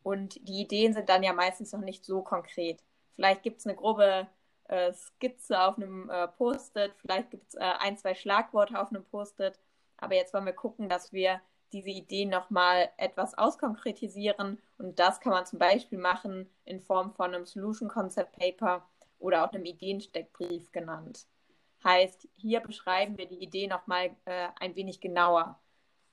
Und 0.03 0.47
die 0.47 0.61
Ideen 0.61 0.93
sind 0.93 1.09
dann 1.09 1.23
ja 1.23 1.33
meistens 1.33 1.71
noch 1.71 1.81
nicht 1.81 2.05
so 2.05 2.21
konkret. 2.21 2.83
Vielleicht 3.15 3.41
gibt 3.41 3.61
es 3.61 3.65
eine 3.65 3.75
grobe 3.75 4.27
äh, 4.65 4.93
Skizze 4.93 5.59
auf 5.59 5.77
einem 5.77 6.11
äh, 6.11 6.27
Post-it, 6.27 6.93
vielleicht 6.97 7.31
gibt 7.31 7.47
es 7.47 7.55
äh, 7.55 7.73
ein, 7.79 7.97
zwei 7.97 8.13
Schlagworte 8.13 8.79
auf 8.79 8.89
einem 8.89 9.05
Post-it. 9.05 9.59
Aber 9.97 10.13
jetzt 10.13 10.35
wollen 10.35 10.45
wir 10.45 10.53
gucken, 10.53 10.87
dass 10.87 11.11
wir 11.13 11.41
diese 11.73 11.89
Ideen 11.89 12.29
nochmal 12.29 12.89
etwas 12.97 13.37
auskonkretisieren. 13.37 14.61
Und 14.77 14.99
das 14.99 15.19
kann 15.19 15.33
man 15.33 15.45
zum 15.45 15.59
Beispiel 15.59 15.97
machen 15.97 16.49
in 16.65 16.79
Form 16.79 17.13
von 17.13 17.33
einem 17.33 17.45
Solution 17.45 17.89
Concept 17.89 18.33
Paper 18.33 18.87
oder 19.19 19.43
auch 19.43 19.51
einem 19.51 19.65
Ideensteckbrief 19.65 20.71
genannt. 20.71 21.27
Heißt, 21.83 22.27
hier 22.33 22.59
beschreiben 22.59 23.17
wir 23.17 23.27
die 23.27 23.43
Idee 23.43 23.67
nochmal 23.67 24.15
äh, 24.25 24.49
ein 24.59 24.75
wenig 24.75 24.99
genauer. 24.99 25.59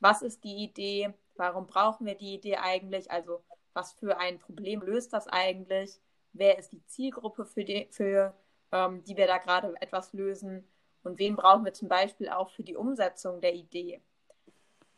Was 0.00 0.22
ist 0.22 0.44
die 0.44 0.64
Idee? 0.64 1.14
Warum 1.36 1.66
brauchen 1.66 2.06
wir 2.06 2.14
die 2.14 2.34
Idee 2.34 2.56
eigentlich? 2.56 3.10
Also, 3.10 3.42
was 3.72 3.92
für 3.92 4.18
ein 4.18 4.38
Problem 4.38 4.82
löst 4.82 5.12
das 5.12 5.26
eigentlich? 5.26 5.98
Wer 6.32 6.58
ist 6.58 6.72
die 6.72 6.84
Zielgruppe, 6.86 7.44
für 7.46 7.64
die, 7.64 7.88
für, 7.90 8.34
ähm, 8.72 9.02
die 9.04 9.16
wir 9.16 9.26
da 9.26 9.38
gerade 9.38 9.74
etwas 9.80 10.12
lösen? 10.12 10.68
Und 11.02 11.18
wen 11.18 11.36
brauchen 11.36 11.64
wir 11.64 11.72
zum 11.72 11.88
Beispiel 11.88 12.28
auch 12.28 12.50
für 12.50 12.62
die 12.62 12.76
Umsetzung 12.76 13.40
der 13.40 13.54
Idee? 13.54 14.00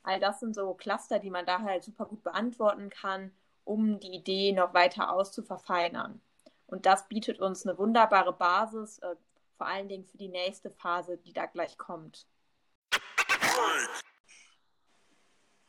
All 0.07 0.21
das 0.21 0.39
sind 0.39 0.55
so 0.55 0.73
Cluster, 0.75 1.19
die 1.19 1.31
man 1.31 1.47
da 1.47 1.63
halt 1.63 1.83
super 1.83 2.07
gut 2.07 2.23
beantworten 2.23 2.91
kann, 2.91 3.33
um 3.65 3.99
die 3.99 4.15
Idee 4.15 4.53
noch 4.53 4.73
weiter 4.73 5.13
auszuverfeinern. 5.13 6.21
Und 6.67 6.87
das 6.87 7.09
bietet 7.09 7.41
uns 7.41 7.67
eine 7.67 7.77
wunderbare 7.77 8.33
Basis, 8.33 8.99
äh, 9.01 9.17
vor 9.59 9.67
allen 9.67 9.89
Dingen 9.89 10.05
für 10.05 10.17
die 10.17 10.29
nächste 10.29 10.71
Phase, 10.71 11.19
die 11.19 11.33
da 11.33 11.47
gleich 11.47 11.77
kommt. 11.77 12.29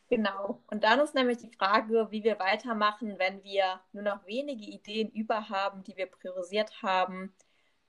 Genau. 0.09 0.61
Und 0.67 0.83
dann 0.83 0.99
ist 0.99 1.15
nämlich 1.15 1.39
die 1.39 1.51
Frage, 1.57 2.07
wie 2.11 2.23
wir 2.23 2.37
weitermachen, 2.37 3.17
wenn 3.17 3.43
wir 3.43 3.81
nur 3.91 4.03
noch 4.03 4.25
wenige 4.27 4.65
Ideen 4.65 5.09
über 5.09 5.49
haben, 5.49 5.83
die 5.83 5.97
wir 5.97 6.05
priorisiert 6.05 6.83
haben. 6.83 7.33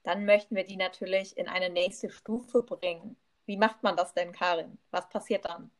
Dann 0.02 0.24
möchten 0.24 0.56
wir 0.56 0.64
die 0.64 0.76
natürlich 0.76 1.36
in 1.36 1.46
eine 1.46 1.68
nächste 1.68 2.08
Stufe 2.10 2.62
bringen. 2.62 3.16
Wie 3.44 3.58
macht 3.58 3.82
man 3.82 3.96
das 3.96 4.14
denn, 4.14 4.32
Karin? 4.32 4.78
Was 4.90 5.08
passiert 5.10 5.44
dann? 5.44 5.70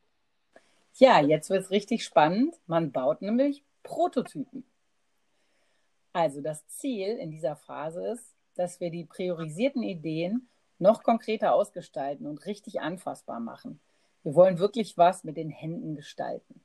Ja, 0.99 1.21
jetzt 1.21 1.49
wird 1.49 1.62
es 1.62 1.71
richtig 1.71 2.05
spannend. 2.05 2.57
Man 2.67 2.90
baut 2.90 3.23
nämlich 3.23 3.64
Prototypen. 3.85 4.64
Also 6.12 6.40
das 6.40 6.67
Ziel 6.67 7.17
in 7.19 7.31
dieser 7.31 7.55
Phase 7.55 8.05
ist, 8.09 8.35
dass 8.57 8.81
wir 8.81 8.90
die 8.90 9.05
priorisierten 9.05 9.85
Ideen 9.85 10.49
noch 10.81 11.05
konkreter 11.05 11.55
ausgestalten 11.55 12.26
und 12.26 12.45
richtig 12.47 12.81
anfassbar 12.81 13.38
machen. 13.38 13.78
Wir 14.25 14.35
wollen 14.35 14.59
wirklich 14.59 14.99
was 14.99 15.23
mit 15.23 15.37
den 15.37 15.50
Händen 15.50 15.95
gestalten. 15.95 16.61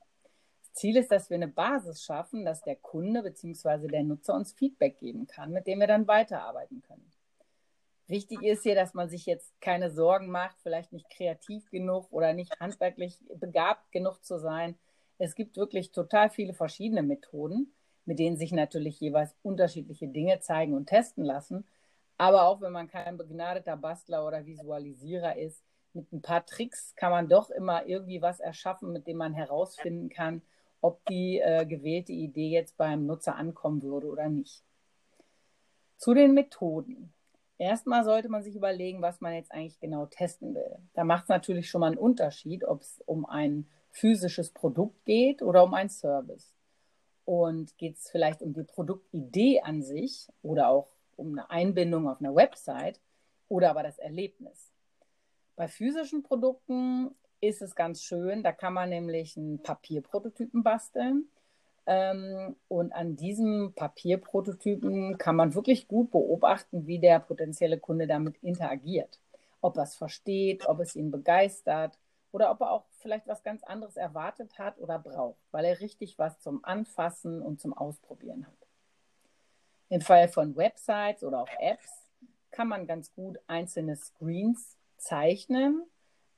Das 0.62 0.72
Ziel 0.72 0.96
ist, 0.96 1.12
dass 1.12 1.30
wir 1.30 1.36
eine 1.36 1.46
Basis 1.46 2.02
schaffen, 2.02 2.44
dass 2.44 2.60
der 2.62 2.74
Kunde 2.74 3.22
bzw. 3.22 3.86
der 3.86 4.02
Nutzer 4.02 4.34
uns 4.34 4.52
Feedback 4.52 4.98
geben 4.98 5.28
kann, 5.28 5.52
mit 5.52 5.68
dem 5.68 5.78
wir 5.78 5.86
dann 5.86 6.08
weiterarbeiten 6.08 6.82
können. 6.82 7.12
Wichtig 8.06 8.42
ist 8.42 8.64
hier, 8.64 8.74
dass 8.74 8.92
man 8.92 9.08
sich 9.08 9.24
jetzt 9.24 9.58
keine 9.60 9.90
Sorgen 9.90 10.30
macht, 10.30 10.60
vielleicht 10.62 10.92
nicht 10.92 11.08
kreativ 11.08 11.70
genug 11.70 12.06
oder 12.10 12.34
nicht 12.34 12.58
handwerklich 12.60 13.18
begabt 13.36 13.90
genug 13.92 14.22
zu 14.22 14.38
sein. 14.38 14.76
Es 15.18 15.34
gibt 15.34 15.56
wirklich 15.56 15.90
total 15.92 16.28
viele 16.28 16.52
verschiedene 16.52 17.02
Methoden, 17.02 17.72
mit 18.04 18.18
denen 18.18 18.36
sich 18.36 18.52
natürlich 18.52 19.00
jeweils 19.00 19.34
unterschiedliche 19.42 20.08
Dinge 20.08 20.40
zeigen 20.40 20.74
und 20.74 20.86
testen 20.86 21.24
lassen. 21.24 21.64
Aber 22.18 22.42
auch 22.44 22.60
wenn 22.60 22.72
man 22.72 22.88
kein 22.88 23.16
begnadeter 23.16 23.76
Bastler 23.76 24.26
oder 24.26 24.44
Visualisierer 24.44 25.36
ist, 25.36 25.64
mit 25.94 26.12
ein 26.12 26.20
paar 26.20 26.44
Tricks 26.44 26.94
kann 26.96 27.10
man 27.10 27.28
doch 27.28 27.50
immer 27.50 27.86
irgendwie 27.86 28.20
was 28.20 28.40
erschaffen, 28.40 28.92
mit 28.92 29.06
dem 29.06 29.16
man 29.16 29.32
herausfinden 29.32 30.10
kann, 30.10 30.42
ob 30.80 31.04
die 31.06 31.38
äh, 31.38 31.64
gewählte 31.64 32.12
Idee 32.12 32.50
jetzt 32.50 32.76
beim 32.76 33.06
Nutzer 33.06 33.36
ankommen 33.36 33.82
würde 33.82 34.08
oder 34.08 34.28
nicht. 34.28 34.62
Zu 35.96 36.12
den 36.12 36.34
Methoden. 36.34 37.13
Erstmal 37.58 38.04
sollte 38.04 38.28
man 38.28 38.42
sich 38.42 38.56
überlegen, 38.56 39.00
was 39.00 39.20
man 39.20 39.34
jetzt 39.34 39.52
eigentlich 39.52 39.78
genau 39.78 40.06
testen 40.06 40.54
will. 40.54 40.78
Da 40.94 41.04
macht 41.04 41.24
es 41.24 41.28
natürlich 41.28 41.70
schon 41.70 41.80
mal 41.80 41.88
einen 41.88 41.98
Unterschied, 41.98 42.64
ob 42.64 42.82
es 42.82 43.00
um 43.06 43.26
ein 43.26 43.68
physisches 43.90 44.50
Produkt 44.50 45.04
geht 45.04 45.40
oder 45.40 45.62
um 45.62 45.72
ein 45.74 45.88
Service. 45.88 46.52
Und 47.24 47.78
geht 47.78 47.96
es 47.96 48.10
vielleicht 48.10 48.42
um 48.42 48.52
die 48.52 48.64
Produktidee 48.64 49.60
an 49.60 49.82
sich 49.82 50.28
oder 50.42 50.68
auch 50.68 50.88
um 51.16 51.32
eine 51.32 51.48
Einbindung 51.48 52.08
auf 52.08 52.20
einer 52.20 52.34
Website 52.34 53.00
oder 53.48 53.70
aber 53.70 53.84
das 53.84 53.98
Erlebnis. 53.98 54.72
Bei 55.54 55.68
physischen 55.68 56.24
Produkten 56.24 57.14
ist 57.40 57.62
es 57.62 57.76
ganz 57.76 58.02
schön, 58.02 58.42
da 58.42 58.52
kann 58.52 58.74
man 58.74 58.88
nämlich 58.88 59.36
einen 59.36 59.62
Papierprototypen 59.62 60.64
basteln 60.64 61.28
und 61.86 62.92
an 62.92 63.16
diesem 63.16 63.74
Papierprototypen 63.74 65.18
kann 65.18 65.36
man 65.36 65.54
wirklich 65.54 65.86
gut 65.86 66.10
beobachten, 66.10 66.86
wie 66.86 66.98
der 66.98 67.20
potenzielle 67.20 67.78
Kunde 67.78 68.06
damit 68.06 68.36
interagiert. 68.42 69.20
Ob 69.60 69.76
er 69.76 69.82
es 69.82 69.94
versteht, 69.94 70.66
ob 70.66 70.80
es 70.80 70.96
ihn 70.96 71.10
begeistert 71.10 71.98
oder 72.32 72.50
ob 72.50 72.62
er 72.62 72.70
auch 72.70 72.84
vielleicht 73.00 73.26
was 73.26 73.42
ganz 73.42 73.62
anderes 73.62 73.96
erwartet 73.96 74.58
hat 74.58 74.78
oder 74.78 74.98
braucht, 74.98 75.38
weil 75.50 75.66
er 75.66 75.80
richtig 75.80 76.18
was 76.18 76.40
zum 76.40 76.64
Anfassen 76.64 77.42
und 77.42 77.60
zum 77.60 77.74
Ausprobieren 77.74 78.46
hat. 78.46 78.66
Im 79.90 80.00
Fall 80.00 80.28
von 80.28 80.56
Websites 80.56 81.22
oder 81.22 81.42
auch 81.42 81.60
Apps 81.60 81.90
kann 82.50 82.68
man 82.68 82.86
ganz 82.86 83.12
gut 83.14 83.38
einzelne 83.46 83.96
Screens 83.96 84.76
zeichnen 84.96 85.82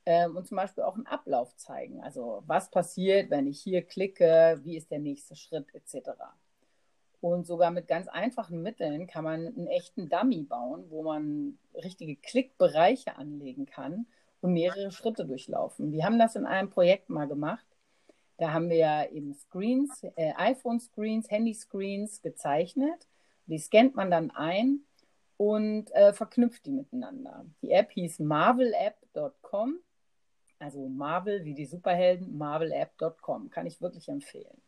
ähm, 0.07 0.37
und 0.37 0.47
zum 0.47 0.57
Beispiel 0.57 0.85
auch 0.85 0.95
einen 0.95 1.07
Ablauf 1.07 1.55
zeigen. 1.57 2.01
Also 2.01 2.43
was 2.47 2.71
passiert, 2.71 3.29
wenn 3.31 3.49
ich 3.49 3.61
hier 3.61 3.83
klicke, 3.83 4.61
wie 4.63 4.77
ist 4.77 4.91
der 4.91 5.01
nächste 5.01 5.35
Schritt 5.35 5.75
etc. 5.75 6.11
Und 7.21 7.47
sogar 7.47 7.73
mit 7.73 7.89
ganz 7.89 8.07
einfachen 8.07 8.63
Mitteln 8.63 9.09
kann 9.09 9.25
man 9.25 9.47
einen 9.49 9.67
echten 9.67 10.09
Dummy 10.09 10.45
bauen, 10.45 10.85
wo 10.91 11.03
man 11.03 11.59
richtige 11.75 12.15
Klickbereiche 12.15 13.17
anlegen 13.17 13.67
kann 13.67 14.07
und 14.41 14.53
mehrere 14.53 14.93
Schritte 14.93 15.27
durchlaufen. 15.27 15.91
Wir 15.91 16.05
haben 16.05 16.21
das 16.21 16.37
in 16.37 16.47
einem 16.47 16.71
Projekt 16.71 17.11
mal 17.11 17.27
gemacht. 17.27 17.67
Da 18.39 18.53
haben 18.53 18.71
wir 18.71 19.11
eben 19.11 19.35
Screens, 19.35 20.05
äh, 20.15 20.35
iPhone-Screens, 20.37 21.31
Handy-Screens 21.31 22.23
gezeichnet. 22.23 23.09
Die 23.47 23.59
scannt 23.59 23.97
man 23.97 24.11
dann 24.11 24.31
ein 24.31 24.81
und 25.37 25.91
äh, 25.95 26.13
verknüpft 26.13 26.67
die 26.67 26.73
miteinander. 26.73 27.45
Die 27.63 27.73
App 27.73 27.91
hieß 27.91 28.21
marvelapp.com 28.21 29.81
also 30.59 30.89
Marvel 30.89 31.45
wie 31.45 31.55
die 31.55 31.67
Superhelden, 31.67 32.37
marvelapp.com, 32.37 33.51
kann 33.51 33.67
ich 33.67 33.81
wirklich 33.81 34.09
empfehlen. 34.09 34.63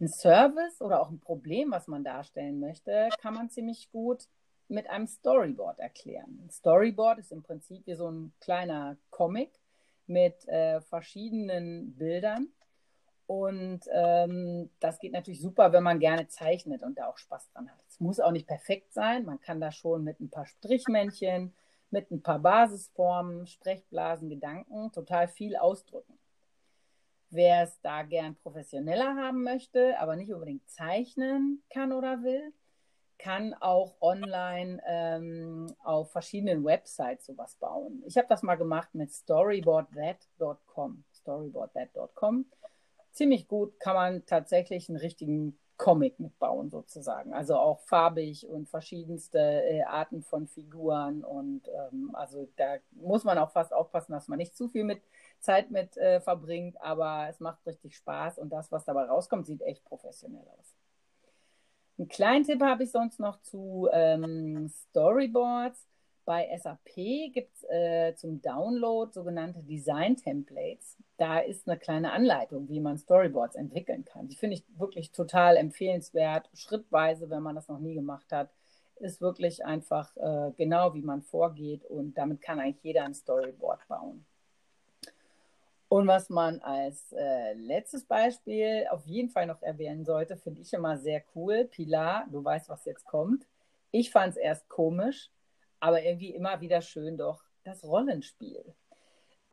Ein 0.00 0.08
Service 0.08 0.80
oder 0.80 1.00
auch 1.00 1.10
ein 1.10 1.20
Problem, 1.20 1.70
was 1.70 1.86
man 1.86 2.02
darstellen 2.02 2.58
möchte, 2.58 3.08
kann 3.20 3.34
man 3.34 3.50
ziemlich 3.50 3.90
gut 3.92 4.26
mit 4.68 4.88
einem 4.88 5.06
Storyboard 5.06 5.78
erklären. 5.78 6.40
Ein 6.42 6.50
Storyboard 6.50 7.18
ist 7.18 7.30
im 7.30 7.42
Prinzip 7.42 7.86
wie 7.86 7.94
so 7.94 8.10
ein 8.10 8.32
kleiner 8.40 8.96
Comic 9.10 9.50
mit 10.06 10.46
äh, 10.48 10.80
verschiedenen 10.80 11.94
Bildern. 11.94 12.48
Und 13.26 13.80
ähm, 13.92 14.70
das 14.80 14.98
geht 14.98 15.12
natürlich 15.12 15.40
super, 15.40 15.72
wenn 15.72 15.82
man 15.82 16.00
gerne 16.00 16.26
zeichnet 16.28 16.82
und 16.82 16.98
da 16.98 17.06
auch 17.06 17.18
Spaß 17.18 17.50
dran 17.52 17.70
hat. 17.70 17.78
Es 17.88 18.00
muss 18.00 18.20
auch 18.20 18.32
nicht 18.32 18.46
perfekt 18.46 18.92
sein. 18.92 19.24
Man 19.24 19.40
kann 19.40 19.60
da 19.60 19.70
schon 19.70 20.04
mit 20.04 20.20
ein 20.20 20.28
paar 20.28 20.46
Strichmännchen, 20.46 21.54
mit 21.92 22.10
ein 22.10 22.22
paar 22.22 22.38
Basisformen, 22.38 23.46
Sprechblasen, 23.46 24.28
Gedanken 24.28 24.90
total 24.92 25.28
viel 25.28 25.56
ausdrücken. 25.56 26.18
Wer 27.30 27.62
es 27.62 27.80
da 27.80 28.02
gern 28.02 28.36
professioneller 28.36 29.16
haben 29.16 29.42
möchte, 29.42 29.98
aber 29.98 30.16
nicht 30.16 30.32
unbedingt 30.32 30.68
zeichnen 30.68 31.62
kann 31.70 31.92
oder 31.92 32.22
will, 32.22 32.52
kann 33.18 33.54
auch 33.54 33.94
online 34.00 34.82
ähm, 34.84 35.72
auf 35.84 36.10
verschiedenen 36.10 36.64
Websites 36.64 37.26
sowas 37.26 37.54
bauen. 37.56 38.02
Ich 38.06 38.18
habe 38.18 38.26
das 38.28 38.42
mal 38.42 38.56
gemacht 38.56 38.94
mit 38.94 39.12
storyboardthat.com. 39.12 41.04
Storyboardthat.com. 41.14 42.46
Ziemlich 43.12 43.46
gut 43.46 43.78
kann 43.78 43.94
man 43.94 44.26
tatsächlich 44.26 44.88
einen 44.88 44.98
richtigen 44.98 45.58
Comic 45.82 46.20
mitbauen 46.20 46.70
sozusagen. 46.70 47.34
Also 47.34 47.56
auch 47.56 47.80
farbig 47.80 48.46
und 48.48 48.68
verschiedenste 48.68 49.38
äh, 49.40 49.82
Arten 49.82 50.22
von 50.22 50.46
Figuren. 50.46 51.24
Und 51.24 51.62
ähm, 51.66 52.14
also 52.14 52.48
da 52.54 52.76
muss 52.92 53.24
man 53.24 53.36
auch 53.36 53.50
fast 53.50 53.74
aufpassen, 53.74 54.12
dass 54.12 54.28
man 54.28 54.38
nicht 54.38 54.56
zu 54.56 54.68
viel 54.68 54.84
mit 54.84 55.02
Zeit 55.40 55.72
mit 55.72 55.96
äh, 55.96 56.20
verbringt, 56.20 56.80
aber 56.80 57.26
es 57.28 57.40
macht 57.40 57.66
richtig 57.66 57.96
Spaß 57.96 58.38
und 58.38 58.50
das, 58.50 58.70
was 58.70 58.84
dabei 58.84 59.06
rauskommt, 59.06 59.44
sieht 59.44 59.60
echt 59.62 59.84
professionell 59.84 60.46
aus. 60.56 60.76
Einen 61.98 62.06
kleinen 62.06 62.44
Tipp 62.44 62.62
habe 62.62 62.84
ich 62.84 62.92
sonst 62.92 63.18
noch 63.18 63.42
zu 63.42 63.88
ähm, 63.92 64.68
Storyboards. 64.68 65.84
Bei 66.24 66.48
SAP 66.56 66.94
gibt 67.32 67.56
es 67.56 67.64
äh, 67.64 68.14
zum 68.14 68.40
Download 68.40 69.12
sogenannte 69.12 69.64
Design-Templates. 69.64 70.96
Da 71.22 71.38
ist 71.38 71.68
eine 71.68 71.78
kleine 71.78 72.10
Anleitung, 72.10 72.68
wie 72.68 72.80
man 72.80 72.98
Storyboards 72.98 73.54
entwickeln 73.54 74.04
kann. 74.04 74.26
Die 74.26 74.34
finde 74.34 74.56
ich 74.56 74.64
wirklich 74.76 75.12
total 75.12 75.56
empfehlenswert, 75.56 76.50
schrittweise, 76.52 77.30
wenn 77.30 77.44
man 77.44 77.54
das 77.54 77.68
noch 77.68 77.78
nie 77.78 77.94
gemacht 77.94 78.32
hat. 78.32 78.50
Ist 78.96 79.20
wirklich 79.20 79.64
einfach 79.64 80.16
äh, 80.16 80.50
genau, 80.56 80.94
wie 80.94 81.02
man 81.02 81.22
vorgeht 81.22 81.84
und 81.84 82.18
damit 82.18 82.42
kann 82.42 82.58
eigentlich 82.58 82.82
jeder 82.82 83.04
ein 83.04 83.14
Storyboard 83.14 83.86
bauen. 83.86 84.26
Und 85.88 86.08
was 86.08 86.28
man 86.28 86.58
als 86.58 87.12
äh, 87.12 87.52
letztes 87.52 88.04
Beispiel 88.04 88.88
auf 88.90 89.06
jeden 89.06 89.28
Fall 89.28 89.46
noch 89.46 89.62
erwähnen 89.62 90.04
sollte, 90.04 90.36
finde 90.36 90.62
ich 90.62 90.72
immer 90.72 90.98
sehr 90.98 91.22
cool. 91.36 91.66
Pilar, 91.66 92.26
du 92.32 92.42
weißt, 92.42 92.68
was 92.68 92.84
jetzt 92.84 93.04
kommt. 93.04 93.46
Ich 93.92 94.10
fand 94.10 94.32
es 94.32 94.36
erst 94.38 94.68
komisch, 94.68 95.30
aber 95.78 96.02
irgendwie 96.02 96.34
immer 96.34 96.60
wieder 96.60 96.82
schön 96.82 97.16
doch 97.16 97.44
das 97.62 97.84
Rollenspiel. 97.84 98.74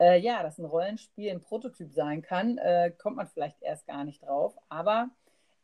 Äh, 0.00 0.18
ja, 0.18 0.42
dass 0.42 0.58
ein 0.58 0.64
Rollenspiel 0.64 1.30
ein 1.30 1.42
Prototyp 1.42 1.92
sein 1.92 2.22
kann, 2.22 2.56
äh, 2.56 2.90
kommt 2.96 3.16
man 3.16 3.28
vielleicht 3.28 3.60
erst 3.62 3.86
gar 3.86 4.04
nicht 4.04 4.22
drauf, 4.22 4.56
aber 4.70 5.10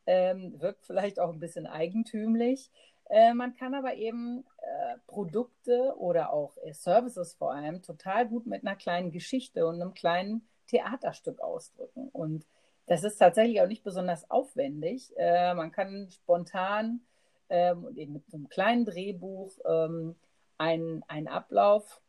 ähm, 0.06 0.60
wirkt 0.60 0.84
vielleicht 0.84 1.18
auch 1.18 1.32
ein 1.32 1.40
bisschen 1.40 1.66
eigentümlich. 1.66 2.70
Äh, 3.08 3.32
man 3.32 3.56
kann 3.56 3.74
aber 3.74 3.94
eben 3.94 4.44
äh, 4.58 4.98
Produkte 5.06 5.94
oder 5.96 6.34
auch 6.34 6.56
äh, 6.58 6.74
Services 6.74 7.34
vor 7.34 7.52
allem 7.52 7.82
total 7.82 8.28
gut 8.28 8.46
mit 8.46 8.62
einer 8.62 8.76
kleinen 8.76 9.10
Geschichte 9.10 9.66
und 9.66 9.80
einem 9.80 9.94
kleinen 9.94 10.46
Theaterstück 10.66 11.40
ausdrücken. 11.40 12.10
Und 12.10 12.46
das 12.86 13.04
ist 13.04 13.16
tatsächlich 13.16 13.62
auch 13.62 13.68
nicht 13.68 13.84
besonders 13.84 14.30
aufwendig. 14.30 15.14
Äh, 15.16 15.54
man 15.54 15.72
kann 15.72 16.10
spontan 16.10 17.00
ähm, 17.48 17.84
und 17.84 17.96
eben 17.96 18.12
mit 18.12 18.24
einem 18.34 18.48
kleinen 18.48 18.84
Drehbuch 18.84 19.52
ähm, 19.66 20.14
einen, 20.58 21.02
einen 21.04 21.28
Ablauf 21.28 22.02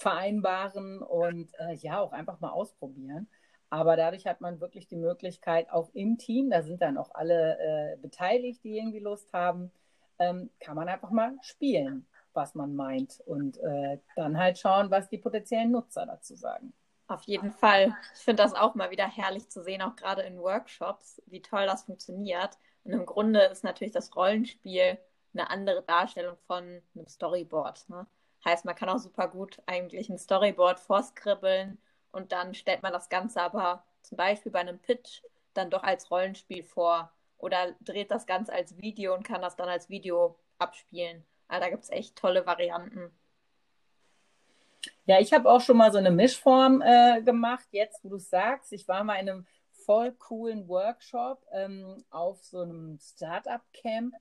vereinbaren 0.00 1.02
und 1.02 1.52
äh, 1.58 1.74
ja 1.74 2.00
auch 2.00 2.12
einfach 2.12 2.40
mal 2.40 2.50
ausprobieren. 2.50 3.28
Aber 3.68 3.96
dadurch 3.96 4.26
hat 4.26 4.40
man 4.40 4.60
wirklich 4.60 4.88
die 4.88 4.96
Möglichkeit, 4.96 5.70
auch 5.70 5.90
im 5.92 6.18
Team, 6.18 6.50
da 6.50 6.62
sind 6.62 6.82
dann 6.82 6.96
auch 6.96 7.14
alle 7.14 7.58
äh, 7.58 7.96
beteiligt, 7.98 8.64
die 8.64 8.78
irgendwie 8.78 8.98
Lust 8.98 9.32
haben, 9.32 9.70
ähm, 10.18 10.50
kann 10.58 10.74
man 10.74 10.88
einfach 10.88 11.10
mal 11.10 11.34
spielen, 11.42 12.06
was 12.32 12.54
man 12.54 12.74
meint 12.74 13.20
und 13.26 13.58
äh, 13.58 13.98
dann 14.16 14.38
halt 14.38 14.58
schauen, 14.58 14.90
was 14.90 15.08
die 15.08 15.18
potenziellen 15.18 15.70
Nutzer 15.70 16.06
dazu 16.06 16.34
sagen. 16.34 16.72
Auf 17.06 17.22
jeden 17.24 17.52
Fall. 17.52 17.94
Ich 18.14 18.20
finde 18.20 18.42
das 18.42 18.54
auch 18.54 18.74
mal 18.74 18.90
wieder 18.90 19.06
herrlich 19.06 19.50
zu 19.50 19.62
sehen, 19.62 19.82
auch 19.82 19.96
gerade 19.96 20.22
in 20.22 20.38
Workshops, 20.38 21.20
wie 21.26 21.42
toll 21.42 21.66
das 21.66 21.84
funktioniert. 21.84 22.56
Und 22.84 22.92
im 22.92 23.04
Grunde 23.04 23.40
ist 23.42 23.64
natürlich 23.64 23.92
das 23.92 24.16
Rollenspiel 24.16 24.98
eine 25.34 25.50
andere 25.50 25.82
Darstellung 25.82 26.36
von 26.46 26.80
einem 26.94 27.06
Storyboard. 27.06 27.88
Ne? 27.88 28.06
Heißt, 28.44 28.64
man 28.64 28.74
kann 28.74 28.88
auch 28.88 28.98
super 28.98 29.28
gut 29.28 29.60
eigentlich 29.66 30.08
ein 30.08 30.18
Storyboard 30.18 30.80
vorskribbeln 30.80 31.78
und 32.12 32.32
dann 32.32 32.54
stellt 32.54 32.82
man 32.82 32.92
das 32.92 33.08
Ganze 33.08 33.42
aber 33.42 33.84
zum 34.02 34.16
Beispiel 34.16 34.52
bei 34.52 34.60
einem 34.60 34.78
Pitch 34.78 35.22
dann 35.54 35.70
doch 35.70 35.82
als 35.82 36.10
Rollenspiel 36.10 36.62
vor 36.62 37.12
oder 37.38 37.74
dreht 37.80 38.10
das 38.10 38.26
Ganze 38.26 38.52
als 38.52 38.78
Video 38.78 39.14
und 39.14 39.24
kann 39.24 39.42
das 39.42 39.56
dann 39.56 39.68
als 39.68 39.88
Video 39.88 40.38
abspielen. 40.58 41.24
Also 41.48 41.64
da 41.64 41.70
gibt 41.70 41.84
es 41.84 41.90
echt 41.90 42.16
tolle 42.16 42.46
Varianten. 42.46 43.10
Ja, 45.04 45.18
ich 45.18 45.32
habe 45.32 45.50
auch 45.50 45.60
schon 45.60 45.76
mal 45.76 45.92
so 45.92 45.98
eine 45.98 46.10
Mischform 46.10 46.82
äh, 46.82 47.20
gemacht, 47.22 47.66
jetzt 47.72 48.02
wo 48.04 48.08
du 48.08 48.16
es 48.16 48.30
sagst. 48.30 48.72
Ich 48.72 48.86
war 48.88 49.04
mal 49.04 49.16
in 49.16 49.28
einem 49.28 49.46
voll 49.72 50.12
coolen 50.12 50.68
Workshop 50.68 51.44
ähm, 51.52 52.04
auf 52.10 52.42
so 52.44 52.60
einem 52.60 52.98
Startup-Camp. 52.98 54.14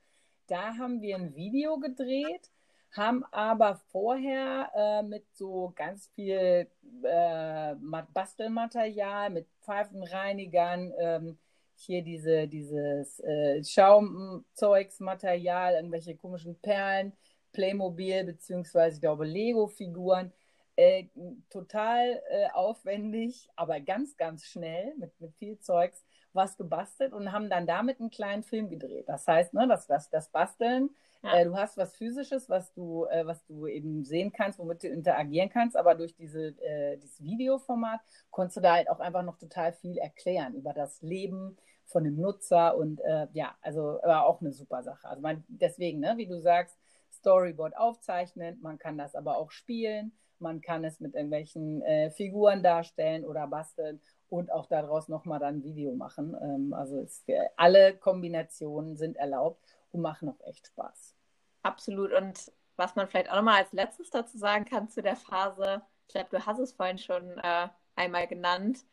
Da 0.47 0.75
haben 0.77 1.01
wir 1.01 1.15
ein 1.15 1.35
Video 1.35 1.77
gedreht, 1.77 2.49
haben 2.91 3.23
aber 3.31 3.75
vorher 3.91 4.71
äh, 4.75 5.03
mit 5.03 5.25
so 5.33 5.71
ganz 5.75 6.07
viel 6.15 6.67
äh, 7.03 7.75
Bastelmaterial, 8.13 9.29
mit 9.29 9.47
Pfeifenreinigern, 9.61 10.91
ähm, 10.99 11.37
hier 11.75 12.01
diese, 12.03 12.47
dieses 12.47 13.19
äh, 13.21 13.63
Schaumzeugsmaterial, 13.63 15.75
irgendwelche 15.75 16.15
komischen 16.15 16.59
Perlen, 16.59 17.13
Playmobil 17.53 18.25
beziehungsweise 18.25 18.95
ich 18.95 19.01
glaube 19.01 19.25
Lego-Figuren 19.25 20.33
äh, 20.75 21.05
total 21.49 22.21
äh, 22.29 22.49
aufwendig, 22.53 23.49
aber 23.55 23.79
ganz, 23.79 24.17
ganz 24.17 24.45
schnell 24.45 24.93
mit, 24.97 25.19
mit 25.19 25.33
viel 25.35 25.59
Zeugs 25.59 26.03
was 26.31 26.57
gebastelt 26.57 27.13
und 27.13 27.31
haben 27.31 27.49
dann 27.49 27.65
damit 27.65 27.99
einen 27.99 28.11
kleinen 28.11 28.43
Film 28.43 28.69
gedreht. 28.69 29.09
Das 29.09 29.27
heißt, 29.27 29.53
ne, 29.53 29.67
das, 29.67 29.87
das, 29.87 30.09
das 30.09 30.29
Basteln, 30.29 30.91
ja. 31.23 31.33
äh, 31.33 31.45
du 31.45 31.55
hast 31.55 31.77
was 31.77 31.95
Physisches, 31.95 32.49
was 32.49 32.73
du, 32.73 33.05
äh, 33.05 33.25
was 33.25 33.45
du 33.45 33.67
eben 33.67 34.03
sehen 34.03 34.31
kannst, 34.31 34.59
womit 34.59 34.83
du 34.83 34.87
interagieren 34.87 35.49
kannst, 35.49 35.77
aber 35.77 35.95
durch 35.95 36.15
diese, 36.15 36.49
äh, 36.61 36.97
dieses 36.97 37.21
Videoformat 37.23 37.99
konntest 38.31 38.57
du 38.57 38.61
da 38.61 38.73
halt 38.73 38.89
auch 38.89 38.99
einfach 38.99 39.23
noch 39.23 39.37
total 39.37 39.73
viel 39.73 39.97
erklären 39.97 40.53
über 40.55 40.73
das 40.73 41.01
Leben 41.01 41.57
von 41.85 42.03
dem 42.03 42.17
Nutzer 42.17 42.77
und 42.77 43.01
äh, 43.01 43.27
ja, 43.33 43.55
also 43.61 43.99
war 44.03 44.25
auch 44.25 44.41
eine 44.41 44.51
super 44.51 44.83
Sache. 44.83 45.07
Also 45.07 45.21
man, 45.21 45.43
deswegen, 45.47 45.99
ne, 45.99 46.13
wie 46.17 46.27
du 46.27 46.39
sagst, 46.39 46.77
Storyboard 47.11 47.75
aufzeichnen, 47.75 48.59
man 48.61 48.77
kann 48.77 48.97
das 48.97 49.15
aber 49.15 49.37
auch 49.37 49.51
spielen 49.51 50.11
man 50.39 50.61
kann 50.61 50.83
es 50.83 50.99
mit 50.99 51.15
irgendwelchen 51.15 51.81
äh, 51.81 52.09
Figuren 52.11 52.63
darstellen 52.63 53.25
oder 53.25 53.47
basteln 53.47 53.99
und 54.29 54.51
auch 54.51 54.67
daraus 54.67 55.07
nochmal 55.07 55.39
dann 55.39 55.57
ein 55.57 55.63
Video 55.63 55.93
machen. 55.95 56.35
Ähm, 56.41 56.73
also 56.73 56.99
es, 56.99 57.23
alle 57.57 57.95
Kombinationen 57.95 58.97
sind 58.97 59.17
erlaubt 59.17 59.59
und 59.91 60.01
machen 60.01 60.29
auch 60.29 60.47
echt 60.47 60.67
Spaß. 60.67 61.15
Absolut. 61.63 62.13
Und 62.13 62.51
was 62.75 62.95
man 62.95 63.07
vielleicht 63.07 63.29
auch 63.29 63.35
nochmal 63.35 63.63
als 63.63 63.73
letztes 63.73 64.09
dazu 64.09 64.37
sagen 64.37 64.65
kann 64.65 64.89
zu 64.89 65.01
der 65.01 65.15
Phase, 65.15 65.81
ich 66.07 66.13
glaube, 66.13 66.29
du 66.31 66.45
hast 66.45 66.59
es 66.59 66.73
vorhin 66.73 66.97
schon 66.97 67.37
äh, 67.39 67.69
einmal 67.95 68.27
genannt, 68.27 68.85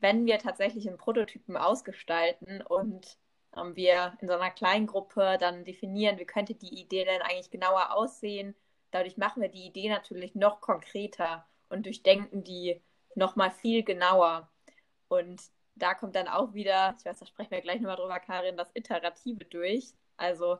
wenn 0.00 0.26
wir 0.26 0.38
tatsächlich 0.38 0.88
einen 0.88 0.98
Prototypen 0.98 1.56
ausgestalten 1.56 2.60
und 2.62 3.18
ähm, 3.56 3.76
wir 3.76 4.14
in 4.20 4.28
so 4.28 4.34
einer 4.34 4.50
kleinen 4.50 4.86
Gruppe 4.86 5.36
dann 5.38 5.64
definieren, 5.64 6.18
wie 6.18 6.24
könnte 6.24 6.54
die 6.54 6.80
Idee 6.80 7.04
denn 7.04 7.22
eigentlich 7.22 7.50
genauer 7.50 7.94
aussehen, 7.94 8.56
Dadurch 8.92 9.16
machen 9.16 9.42
wir 9.42 9.48
die 9.48 9.66
Idee 9.66 9.88
natürlich 9.88 10.34
noch 10.34 10.60
konkreter 10.60 11.46
und 11.70 11.86
durchdenken 11.86 12.44
die 12.44 12.80
noch 13.14 13.36
mal 13.36 13.50
viel 13.50 13.82
genauer. 13.82 14.50
Und 15.08 15.40
da 15.74 15.94
kommt 15.94 16.14
dann 16.14 16.28
auch 16.28 16.52
wieder, 16.52 16.94
ich 16.98 17.04
weiß, 17.04 17.18
da 17.18 17.26
sprechen 17.26 17.50
wir 17.50 17.62
gleich 17.62 17.80
nochmal 17.80 17.96
drüber, 17.96 18.20
Karin, 18.20 18.56
das 18.58 18.70
Iterative 18.74 19.46
durch. 19.46 19.94
Also 20.16 20.58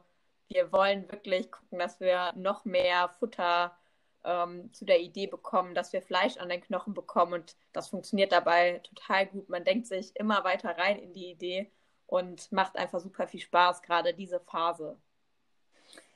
wir 0.48 0.72
wollen 0.72 1.10
wirklich 1.10 1.50
gucken, 1.50 1.78
dass 1.78 2.00
wir 2.00 2.32
noch 2.36 2.64
mehr 2.64 3.08
Futter 3.08 3.76
ähm, 4.24 4.72
zu 4.72 4.84
der 4.84 5.00
Idee 5.00 5.26
bekommen, 5.26 5.74
dass 5.74 5.92
wir 5.92 6.02
Fleisch 6.02 6.36
an 6.36 6.48
den 6.48 6.60
Knochen 6.60 6.94
bekommen 6.94 7.34
und 7.34 7.56
das 7.72 7.88
funktioniert 7.88 8.32
dabei 8.32 8.80
total 8.80 9.26
gut. 9.26 9.48
Man 9.48 9.64
denkt 9.64 9.86
sich 9.86 10.14
immer 10.16 10.44
weiter 10.44 10.76
rein 10.76 10.98
in 10.98 11.12
die 11.12 11.30
Idee 11.30 11.70
und 12.06 12.52
macht 12.52 12.76
einfach 12.76 13.00
super 13.00 13.26
viel 13.26 13.40
Spaß, 13.40 13.82
gerade 13.82 14.14
diese 14.14 14.40
Phase. 14.40 14.96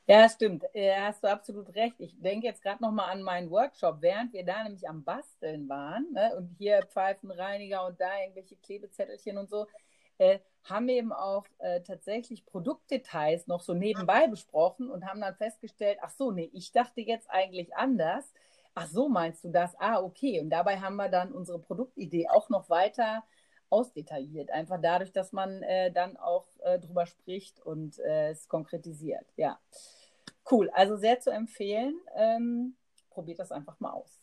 Ja, 0.09 0.29
stimmt. 0.29 0.65
Ja, 0.73 1.07
hast 1.07 1.25
du 1.25 1.29
absolut 1.29 1.75
recht. 1.75 1.97
Ich 1.99 2.15
denke 2.21 2.47
jetzt 2.47 2.63
gerade 2.63 2.81
nochmal 2.83 3.11
an 3.11 3.23
meinen 3.23 3.51
Workshop, 3.51 3.97
während 4.01 4.33
wir 4.33 4.45
da 4.45 4.63
nämlich 4.63 4.89
am 4.89 5.03
Basteln 5.03 5.69
waren 5.69 6.13
ne, 6.13 6.33
und 6.37 6.55
hier 6.59 6.83
Pfeifenreiniger 6.87 7.85
und 7.87 8.01
da 8.01 8.21
irgendwelche 8.21 8.57
Klebezettelchen 8.57 9.37
und 9.37 9.51
so, 9.51 9.67
äh, 10.19 10.39
haben 10.69 10.89
eben 10.89 11.13
auch 11.13 11.47
äh, 11.59 11.81
tatsächlich 11.81 12.45
Produktdetails 12.45 13.47
noch 13.47 13.61
so 13.61 13.75
nebenbei 13.75 14.27
besprochen 14.27 14.91
und 14.91 15.07
haben 15.07 15.21
dann 15.21 15.37
festgestellt, 15.37 15.99
ach 16.03 16.11
so, 16.11 16.31
nee, 16.33 16.51
ich 16.53 16.73
dachte 16.73 17.01
jetzt 17.01 17.31
eigentlich 17.31 17.75
anders. 17.75 18.33
Ach 18.75 18.87
so, 18.87 19.09
meinst 19.09 19.45
du 19.45 19.49
das? 19.49 19.75
Ah, 19.79 20.03
okay. 20.03 20.41
Und 20.41 20.51
dabei 20.51 20.81
haben 20.81 20.97
wir 20.97 21.09
dann 21.09 21.33
unsere 21.33 21.59
Produktidee 21.59 22.29
auch 22.29 22.51
noch 22.51 22.69
weiter 22.69 23.25
ausdetailliert. 23.71 24.51
Einfach 24.51 24.79
dadurch, 24.81 25.13
dass 25.13 25.33
man 25.33 25.63
äh, 25.63 25.91
dann 25.91 26.17
auch 26.17 26.47
äh, 26.63 26.79
drüber 26.79 27.07
spricht 27.07 27.61
und 27.61 27.99
äh, 28.01 28.31
es 28.31 28.49
konkretisiert. 28.49 29.27
Ja, 29.37 29.59
cool. 30.51 30.71
Also 30.75 30.97
sehr 30.97 31.21
zu 31.21 31.31
empfehlen. 31.31 31.99
Ähm, 32.17 32.77
probiert 33.11 33.39
das 33.39 33.51
einfach 33.51 33.81
mal 33.81 33.93
aus. 33.93 34.21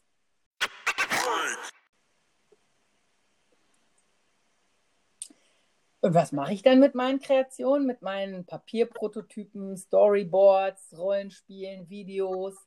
Und 6.03 6.13
was 6.13 6.33
mache 6.33 6.51
ich 6.51 6.61
dann 6.61 6.81
mit 6.81 6.95
meinen 6.95 7.21
Kreationen, 7.21 7.87
mit 7.87 8.01
meinen 8.01 8.45
Papierprototypen, 8.45 9.77
Storyboards, 9.77 10.97
Rollenspielen, 10.97 11.89
Videos, 11.89 12.57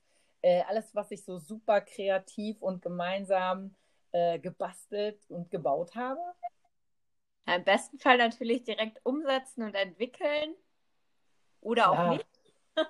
äh, 0.40 0.62
alles, 0.62 0.94
was 0.94 1.10
ich 1.10 1.22
so 1.22 1.36
super 1.36 1.82
kreativ 1.82 2.62
und 2.62 2.80
gemeinsam 2.80 3.74
äh, 4.12 4.38
gebastelt 4.38 5.20
und 5.28 5.50
gebaut 5.50 5.94
habe? 5.94 6.18
Im 7.44 7.62
besten 7.62 7.98
Fall 7.98 8.16
natürlich 8.16 8.64
direkt 8.64 9.04
umsetzen 9.04 9.64
und 9.64 9.74
entwickeln. 9.74 10.54
Oder 11.60 11.82
Klar. 11.82 12.06
auch 12.06 12.12
nicht. 12.12 12.26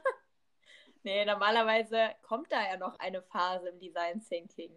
nee, 1.02 1.24
normalerweise 1.24 2.10
kommt 2.22 2.52
da 2.52 2.64
ja 2.70 2.76
noch 2.76 2.96
eine 3.00 3.20
Phase 3.20 3.70
im 3.70 3.80
Design 3.80 4.20
Thinking. 4.20 4.70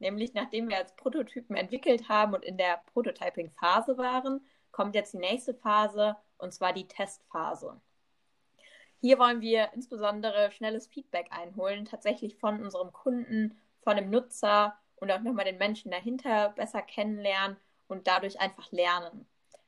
Nämlich 0.00 0.34
nachdem 0.34 0.68
wir 0.68 0.78
als 0.78 0.96
Prototypen 0.96 1.54
entwickelt 1.54 2.08
haben 2.08 2.34
und 2.34 2.44
in 2.44 2.58
der 2.58 2.82
Prototyping-Phase 2.92 3.96
waren, 3.96 4.44
kommt 4.72 4.94
jetzt 4.94 5.12
die 5.12 5.18
nächste 5.18 5.54
Phase 5.54 6.16
und 6.38 6.52
zwar 6.52 6.72
die 6.72 6.88
Testphase. 6.88 7.80
Hier 9.00 9.18
wollen 9.18 9.40
wir 9.40 9.72
insbesondere 9.74 10.50
schnelles 10.52 10.86
Feedback 10.86 11.26
einholen, 11.30 11.84
tatsächlich 11.84 12.36
von 12.36 12.62
unserem 12.62 12.92
Kunden, 12.92 13.58
von 13.82 13.96
dem 13.96 14.10
Nutzer 14.10 14.76
und 14.96 15.10
auch 15.10 15.20
nochmal 15.20 15.44
den 15.44 15.58
Menschen 15.58 15.90
dahinter 15.90 16.50
besser 16.50 16.82
kennenlernen 16.82 17.56
und 17.88 18.06
dadurch 18.06 18.40
einfach 18.40 18.70
lernen. 18.70 19.26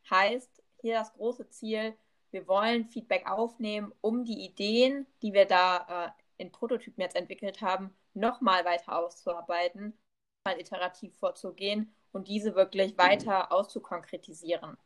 Heißt, 0.09 0.63
hier 0.81 0.95
das 0.95 1.13
große 1.15 1.49
Ziel, 1.49 1.95
wir 2.31 2.47
wollen 2.47 2.87
Feedback 2.87 3.29
aufnehmen, 3.29 3.93
um 4.01 4.25
die 4.25 4.45
Ideen, 4.45 5.07
die 5.23 5.33
wir 5.33 5.47
da 5.47 6.15
äh, 6.17 6.43
in 6.43 6.53
Prototypen 6.53 7.03
jetzt 7.03 7.17
entwickelt 7.17 7.61
haben, 7.61 7.95
nochmal 8.13 8.65
weiter 8.65 8.99
auszuarbeiten, 8.99 9.97
mal 10.45 10.61
iterativ 10.61 11.17
vorzugehen 11.17 11.95
und 12.13 12.29
diese 12.29 12.55
wirklich 12.55 12.97
weiter 12.99 13.53
auszukonkretisieren. 13.53 14.77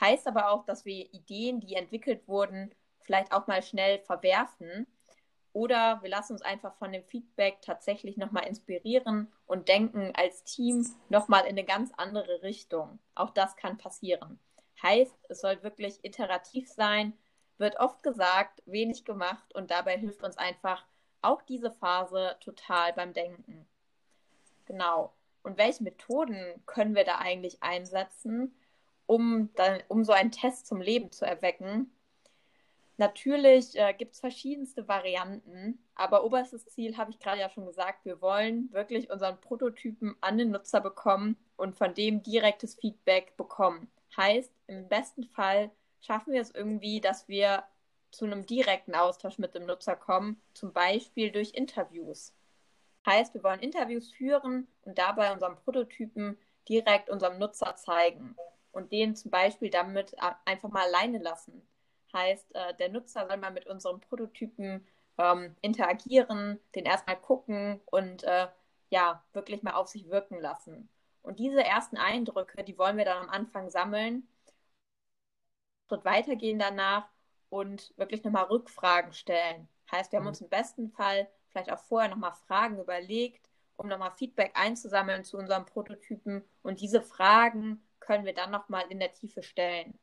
Heißt 0.00 0.26
aber 0.26 0.50
auch, 0.50 0.64
dass 0.64 0.84
wir 0.84 1.12
Ideen, 1.14 1.60
die 1.60 1.74
entwickelt 1.74 2.26
wurden, 2.28 2.74
vielleicht 3.00 3.32
auch 3.32 3.46
mal 3.46 3.62
schnell 3.62 3.98
verwerfen 4.00 4.86
oder 5.52 6.02
wir 6.02 6.10
lassen 6.10 6.34
uns 6.34 6.42
einfach 6.42 6.74
von 6.74 6.92
dem 6.92 7.02
Feedback 7.02 7.62
tatsächlich 7.62 8.18
nochmal 8.18 8.46
inspirieren 8.46 9.32
und 9.46 9.68
denken 9.68 10.12
als 10.14 10.44
Team 10.44 10.86
nochmal 11.08 11.44
in 11.44 11.50
eine 11.50 11.64
ganz 11.64 11.92
andere 11.96 12.42
Richtung. 12.42 12.98
Auch 13.14 13.30
das 13.30 13.56
kann 13.56 13.78
passieren. 13.78 14.38
Heißt, 14.82 15.16
es 15.30 15.40
soll 15.40 15.62
wirklich 15.62 16.04
iterativ 16.04 16.68
sein, 16.68 17.14
wird 17.56 17.80
oft 17.80 18.02
gesagt, 18.02 18.62
wenig 18.66 19.06
gemacht 19.06 19.54
und 19.54 19.70
dabei 19.70 19.96
hilft 19.96 20.22
uns 20.22 20.36
einfach 20.36 20.84
auch 21.22 21.40
diese 21.40 21.70
Phase 21.70 22.36
total 22.40 22.92
beim 22.92 23.14
Denken. 23.14 23.66
Genau. 24.66 25.14
Und 25.42 25.56
welche 25.56 25.84
Methoden 25.84 26.62
können 26.66 26.94
wir 26.94 27.04
da 27.04 27.18
eigentlich 27.18 27.62
einsetzen, 27.62 28.54
um, 29.06 29.50
dann, 29.54 29.82
um 29.88 30.04
so 30.04 30.12
einen 30.12 30.30
Test 30.32 30.66
zum 30.66 30.80
Leben 30.80 31.10
zu 31.12 31.24
erwecken? 31.24 31.90
Natürlich 32.98 33.78
äh, 33.78 33.92
gibt 33.92 34.14
es 34.14 34.20
verschiedenste 34.20 34.88
Varianten, 34.88 35.78
aber 35.94 36.24
oberstes 36.24 36.66
Ziel 36.66 36.96
habe 36.96 37.10
ich 37.10 37.18
gerade 37.18 37.40
ja 37.40 37.50
schon 37.50 37.66
gesagt, 37.66 38.06
wir 38.06 38.22
wollen 38.22 38.72
wirklich 38.72 39.10
unseren 39.10 39.38
Prototypen 39.40 40.16
an 40.22 40.38
den 40.38 40.50
Nutzer 40.50 40.80
bekommen 40.80 41.36
und 41.56 41.76
von 41.76 41.92
dem 41.92 42.22
direktes 42.22 42.74
Feedback 42.74 43.36
bekommen. 43.36 43.90
Heißt, 44.16 44.50
im 44.66 44.88
besten 44.88 45.24
Fall 45.24 45.70
schaffen 46.00 46.32
wir 46.32 46.40
es 46.40 46.52
irgendwie, 46.52 47.02
dass 47.02 47.28
wir 47.28 47.64
zu 48.12 48.24
einem 48.24 48.46
direkten 48.46 48.94
Austausch 48.94 49.38
mit 49.38 49.54
dem 49.54 49.66
Nutzer 49.66 49.94
kommen, 49.94 50.40
zum 50.54 50.72
Beispiel 50.72 51.30
durch 51.30 51.52
Interviews. 51.52 52.32
Heißt, 53.04 53.34
wir 53.34 53.42
wollen 53.42 53.60
Interviews 53.60 54.10
führen 54.10 54.68
und 54.82 54.96
dabei 54.96 55.32
unseren 55.32 55.56
Prototypen 55.56 56.38
direkt 56.66 57.10
unserem 57.10 57.38
Nutzer 57.38 57.76
zeigen 57.76 58.36
und 58.76 58.92
den 58.92 59.16
zum 59.16 59.30
Beispiel 59.30 59.70
damit 59.70 60.12
äh, 60.14 60.32
einfach 60.44 60.70
mal 60.70 60.86
alleine 60.86 61.18
lassen 61.18 61.66
Heißt, 62.12 62.54
äh, 62.54 62.74
der 62.76 62.88
Nutzer 62.88 63.26
soll 63.26 63.36
mal 63.36 63.50
mit 63.50 63.66
unserem 63.66 64.00
Prototypen 64.00 64.86
ähm, 65.18 65.54
interagieren, 65.60 66.58
den 66.74 66.86
erstmal 66.86 67.20
gucken 67.20 67.80
und 67.86 68.24
äh, 68.24 68.48
ja, 68.88 69.24
wirklich 69.32 69.62
mal 69.62 69.74
auf 69.74 69.88
sich 69.88 70.08
wirken 70.08 70.40
lassen. 70.40 70.88
Und 71.22 71.38
diese 71.38 71.62
ersten 71.62 71.96
Eindrücke, 71.96 72.64
die 72.64 72.78
wollen 72.78 72.96
wir 72.96 73.04
dann 73.04 73.24
am 73.24 73.28
Anfang 73.28 73.68
sammeln, 73.70 74.26
Schritt 75.88 76.04
weitergehen 76.04 76.58
danach 76.58 77.08
und 77.48 77.92
wirklich 77.96 78.24
nochmal 78.24 78.44
Rückfragen 78.44 79.12
stellen. 79.12 79.68
Heißt, 79.90 80.12
wir 80.12 80.18
haben 80.18 80.24
mhm. 80.24 80.28
uns 80.30 80.40
im 80.40 80.48
besten 80.48 80.90
Fall 80.90 81.28
vielleicht 81.48 81.70
auch 81.70 81.78
vorher 81.78 82.08
nochmal 82.08 82.32
Fragen 82.32 82.80
überlegt, 82.80 83.50
um 83.76 83.88
nochmal 83.88 84.12
Feedback 84.12 84.52
einzusammeln 84.54 85.24
zu 85.24 85.36
unserem 85.36 85.66
Prototypen. 85.66 86.44
Und 86.62 86.80
diese 86.80 87.02
Fragen 87.02 87.85
können 88.00 88.24
wir 88.24 88.34
dann 88.34 88.50
nochmal 88.50 88.84
in 88.90 88.98
der 88.98 89.12
Tiefe 89.12 89.42
stellen. 89.42 89.98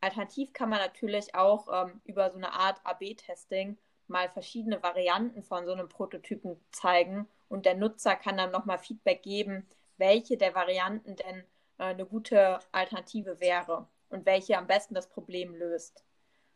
Alternativ 0.00 0.52
kann 0.52 0.68
man 0.68 0.78
natürlich 0.78 1.34
auch 1.34 1.68
ähm, 1.72 2.00
über 2.04 2.30
so 2.30 2.36
eine 2.36 2.52
Art 2.52 2.80
AB-Testing 2.84 3.78
mal 4.08 4.28
verschiedene 4.28 4.82
Varianten 4.82 5.42
von 5.42 5.66
so 5.66 5.72
einem 5.72 5.88
Prototypen 5.88 6.60
zeigen 6.70 7.26
und 7.48 7.66
der 7.66 7.74
Nutzer 7.74 8.14
kann 8.14 8.36
dann 8.36 8.52
nochmal 8.52 8.78
Feedback 8.78 9.22
geben, 9.22 9.66
welche 9.96 10.36
der 10.36 10.54
Varianten 10.54 11.16
denn 11.16 11.40
äh, 11.78 11.84
eine 11.84 12.06
gute 12.06 12.58
Alternative 12.72 13.40
wäre 13.40 13.88
und 14.08 14.26
welche 14.26 14.58
am 14.58 14.66
besten 14.66 14.94
das 14.94 15.08
Problem 15.08 15.54
löst. 15.54 16.04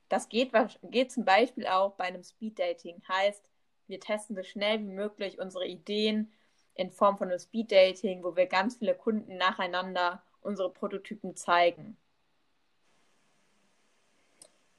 Das 0.09 0.29
geht, 0.29 0.53
geht 0.83 1.13
zum 1.13 1.25
Beispiel 1.25 1.67
auch 1.67 1.95
bei 1.95 2.05
einem 2.05 2.23
Speed-Dating. 2.23 3.03
Heißt, 3.09 3.49
wir 3.87 4.01
testen 4.01 4.37
so 4.37 4.43
schnell 4.43 4.81
wie 4.81 4.93
möglich 4.93 5.39
unsere 5.39 5.67
Ideen 5.67 6.33
in 6.75 6.91
Form 6.91 7.17
von 7.17 7.29
einem 7.29 7.39
Speed-Dating, 7.39 8.25
wo 8.25 8.37
wir 8.37 8.47
ganz 8.47 8.77
viele 8.77 8.95
Kunden 8.95 9.37
nacheinander 9.37 10.23
unsere 10.43 10.71
Prototypen 10.71 11.37
zeigen. 11.37 11.97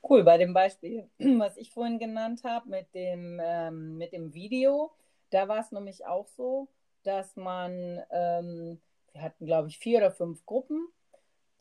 Cool, 0.03 0.23
bei 0.23 0.37
dem 0.37 0.53
Beispiel, 0.53 1.09
was 1.19 1.57
ich 1.57 1.71
vorhin 1.71 1.99
genannt 1.99 2.43
habe 2.43 2.69
mit 2.69 2.93
dem, 2.93 3.39
ähm, 3.43 3.97
mit 3.97 4.13
dem 4.13 4.33
Video, 4.33 4.91
da 5.29 5.47
war 5.47 5.59
es 5.59 5.71
nämlich 5.71 6.05
auch 6.05 6.27
so, 6.27 6.67
dass 7.03 7.35
man, 7.35 8.01
ähm, 8.11 8.79
wir 9.13 9.21
hatten 9.21 9.45
glaube 9.45 9.67
ich 9.69 9.77
vier 9.77 9.99
oder 9.99 10.11
fünf 10.11 10.45
Gruppen, 10.45 10.87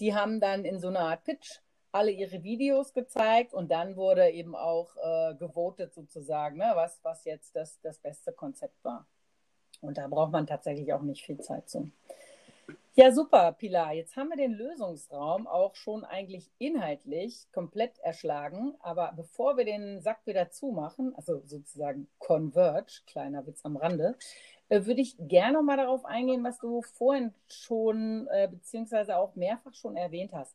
die 0.00 0.14
haben 0.14 0.40
dann 0.40 0.64
in 0.64 0.80
so 0.80 0.88
einer 0.88 1.00
Art 1.00 1.24
Pitch 1.24 1.60
alle 1.92 2.10
ihre 2.10 2.42
Videos 2.42 2.94
gezeigt 2.94 3.52
und 3.52 3.70
dann 3.70 3.96
wurde 3.96 4.30
eben 4.30 4.54
auch 4.54 4.96
äh, 4.96 5.34
gewotet 5.34 5.92
sozusagen, 5.92 6.58
ne, 6.58 6.72
was, 6.74 7.00
was 7.02 7.24
jetzt 7.24 7.54
das, 7.56 7.80
das 7.80 7.98
beste 7.98 8.32
Konzept 8.32 8.82
war. 8.84 9.06
Und 9.80 9.98
da 9.98 10.06
braucht 10.06 10.32
man 10.32 10.46
tatsächlich 10.46 10.92
auch 10.92 11.02
nicht 11.02 11.24
viel 11.24 11.40
Zeit 11.40 11.68
zu. 11.68 11.90
Ja, 13.00 13.12
super, 13.12 13.52
Pilar. 13.52 13.94
Jetzt 13.94 14.14
haben 14.16 14.28
wir 14.28 14.36
den 14.36 14.52
Lösungsraum 14.52 15.46
auch 15.46 15.74
schon 15.74 16.04
eigentlich 16.04 16.50
inhaltlich 16.58 17.50
komplett 17.50 17.98
erschlagen. 18.00 18.74
Aber 18.80 19.14
bevor 19.16 19.56
wir 19.56 19.64
den 19.64 20.02
Sack 20.02 20.26
wieder 20.26 20.50
zumachen, 20.50 21.14
also 21.16 21.40
sozusagen 21.46 22.08
Converge, 22.18 23.00
kleiner 23.06 23.46
Witz 23.46 23.64
am 23.64 23.78
Rande, 23.78 24.18
äh, 24.68 24.84
würde 24.84 25.00
ich 25.00 25.16
gerne 25.18 25.54
noch 25.54 25.62
mal 25.62 25.78
darauf 25.78 26.04
eingehen, 26.04 26.44
was 26.44 26.58
du 26.58 26.82
vorhin 26.82 27.32
schon, 27.48 28.28
äh, 28.32 28.48
beziehungsweise 28.52 29.16
auch 29.16 29.34
mehrfach 29.34 29.72
schon 29.72 29.96
erwähnt 29.96 30.34
hast. 30.34 30.54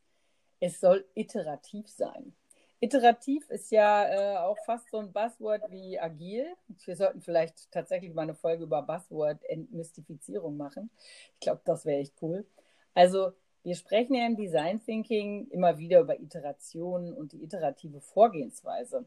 Es 0.60 0.80
soll 0.80 1.04
iterativ 1.16 1.88
sein. 1.90 2.36
Iterativ 2.80 3.50
ist 3.50 3.72
ja 3.72 4.06
äh, 4.06 4.38
auch 4.38 4.58
fast 4.66 4.90
so 4.92 4.98
ein 4.98 5.12
Buzzword 5.12 5.72
wie 5.72 6.00
agil. 6.00 6.46
Wir 6.86 6.96
sollten 6.96 7.22
vielleicht 7.22 7.72
tatsächlich 7.72 8.14
mal 8.14 8.24
eine 8.24 8.36
Folge 8.36 8.64
über 8.64 8.82
Buzzword-Entmystifizierung 8.82 10.58
machen. 10.58 10.90
Ich 11.34 11.40
glaube, 11.40 11.62
das 11.66 11.86
wäre 11.86 12.02
echt 12.02 12.14
cool. 12.22 12.46
Also, 12.94 13.32
wir 13.64 13.76
sprechen 13.76 14.14
ja 14.14 14.28
im 14.28 14.36
Design 14.36 14.84
Thinking 14.84 15.48
immer 15.50 15.78
wieder 15.78 16.00
über 16.02 16.20
Iterationen 16.20 17.14
und 17.14 17.32
die 17.32 17.44
iterative 17.44 18.02
Vorgehensweise. 18.02 19.06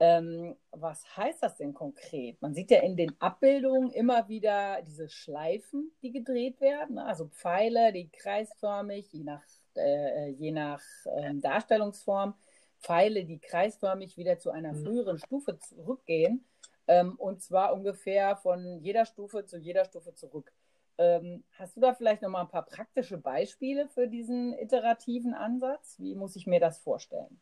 Ähm, 0.00 0.54
was 0.70 1.04
heißt 1.16 1.42
das 1.42 1.56
denn 1.56 1.74
konkret? 1.74 2.40
Man 2.40 2.54
sieht 2.54 2.70
ja 2.70 2.80
in 2.82 2.96
den 2.96 3.20
Abbildungen 3.20 3.90
immer 3.90 4.28
wieder 4.28 4.80
diese 4.82 5.08
Schleifen, 5.08 5.90
die 6.02 6.12
gedreht 6.12 6.60
werden, 6.60 6.98
also 6.98 7.26
Pfeile, 7.26 7.92
die 7.92 8.08
kreisförmig, 8.08 9.12
je 9.12 9.24
nach, 9.24 9.42
äh, 9.74 10.28
je 10.28 10.52
nach 10.52 10.82
äh, 11.16 11.34
Darstellungsform 11.34 12.34
Pfeile, 12.80 13.24
die 13.24 13.38
kreisförmig 13.38 14.16
wieder 14.16 14.38
zu 14.38 14.50
einer 14.50 14.72
mhm. 14.72 14.84
früheren 14.84 15.18
Stufe 15.18 15.58
zurückgehen. 15.58 16.44
Ähm, 16.86 17.16
und 17.16 17.42
zwar 17.42 17.74
ungefähr 17.74 18.36
von 18.36 18.78
jeder 18.80 19.04
Stufe 19.04 19.44
zu 19.44 19.58
jeder 19.58 19.84
Stufe 19.84 20.14
zurück. 20.14 20.52
Ähm, 20.96 21.44
hast 21.52 21.76
du 21.76 21.80
da 21.80 21.94
vielleicht 21.94 22.22
noch 22.22 22.30
mal 22.30 22.40
ein 22.42 22.48
paar 22.48 22.64
praktische 22.64 23.18
Beispiele 23.18 23.88
für 23.88 24.08
diesen 24.08 24.52
iterativen 24.58 25.34
Ansatz? 25.34 25.96
Wie 25.98 26.14
muss 26.14 26.34
ich 26.34 26.46
mir 26.46 26.60
das 26.60 26.78
vorstellen? 26.78 27.40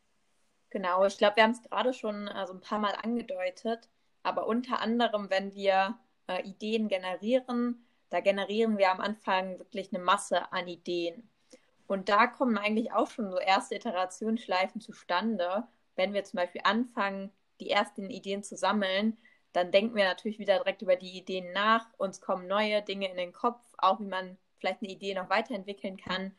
Genau, 0.71 1.07
ich 1.07 1.17
glaube, 1.17 1.37
wir 1.37 1.45
haben 1.45 1.53
es 1.53 1.63
gerade 1.63 1.95
schon 1.95 2.29
äh, 2.29 2.47
so 2.47 2.53
ein 2.53 2.61
paar 2.61 2.79
Mal 2.79 2.95
angedeutet, 3.03 3.89
aber 4.23 4.47
unter 4.47 4.81
anderem, 4.81 5.31
wenn 5.31 5.55
wir 5.55 5.97
äh, 6.27 6.43
Ideen 6.43 6.89
generieren, 6.89 7.87
da 8.11 8.21
generieren 8.21 8.77
wir 8.77 8.91
am 8.91 9.01
Anfang 9.01 9.59
wirklich 9.59 9.93
eine 9.93 10.03
Masse 10.03 10.53
an 10.53 10.69
Ideen. 10.69 11.31
Und 11.87 12.09
da 12.09 12.27
kommen 12.27 12.59
eigentlich 12.59 12.93
auch 12.93 13.11
schon 13.11 13.31
so 13.31 13.39
erste 13.39 13.77
Iterationsschleifen 13.77 14.81
zustande. 14.81 15.65
Wenn 15.95 16.13
wir 16.13 16.25
zum 16.25 16.39
Beispiel 16.39 16.63
anfangen, 16.65 17.33
die 17.61 17.71
ersten 17.71 18.11
Ideen 18.11 18.43
zu 18.43 18.57
sammeln, 18.57 19.17
dann 19.53 19.73
denken 19.73 19.97
wir 19.97 20.05
natürlich 20.05 20.39
wieder 20.39 20.59
direkt 20.59 20.83
über 20.83 20.97
die 20.97 21.17
Ideen 21.17 21.53
nach. 21.53 21.87
Uns 21.97 22.21
kommen 22.21 22.47
neue 22.47 22.83
Dinge 22.83 23.11
in 23.11 23.17
den 23.17 23.33
Kopf, 23.33 23.63
auch 23.79 24.01
wie 24.01 24.07
man 24.07 24.37
vielleicht 24.59 24.83
eine 24.83 24.93
Idee 24.93 25.15
noch 25.15 25.31
weiterentwickeln 25.31 25.97
kann. 25.97 26.35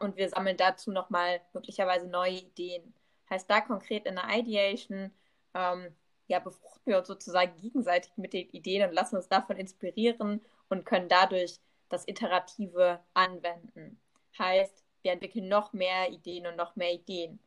Und 0.00 0.16
wir 0.16 0.28
sammeln 0.28 0.56
dazu 0.56 0.90
nochmal 0.92 1.40
möglicherweise 1.52 2.06
neue 2.06 2.32
Ideen. 2.32 2.94
Heißt 3.28 3.50
da 3.50 3.60
konkret 3.60 4.06
in 4.06 4.14
der 4.14 4.28
Ideation, 4.30 5.10
ähm, 5.54 5.94
ja, 6.28 6.38
befruchten 6.38 6.86
wir 6.86 6.98
uns 6.98 7.08
sozusagen 7.08 7.54
gegenseitig 7.60 8.16
mit 8.16 8.32
den 8.32 8.48
Ideen 8.50 8.88
und 8.88 8.94
lassen 8.94 9.16
uns 9.16 9.28
davon 9.28 9.56
inspirieren 9.56 10.40
und 10.68 10.86
können 10.86 11.08
dadurch 11.08 11.58
das 11.88 12.08
Iterative 12.08 13.00
anwenden. 13.12 14.00
Heißt, 14.38 14.81
wir 15.02 15.12
entwickeln 15.12 15.48
noch 15.48 15.72
mehr 15.72 16.10
Ideen 16.10 16.46
und 16.46 16.56
noch 16.56 16.76
mehr 16.76 16.92
Ideen. 16.92 17.38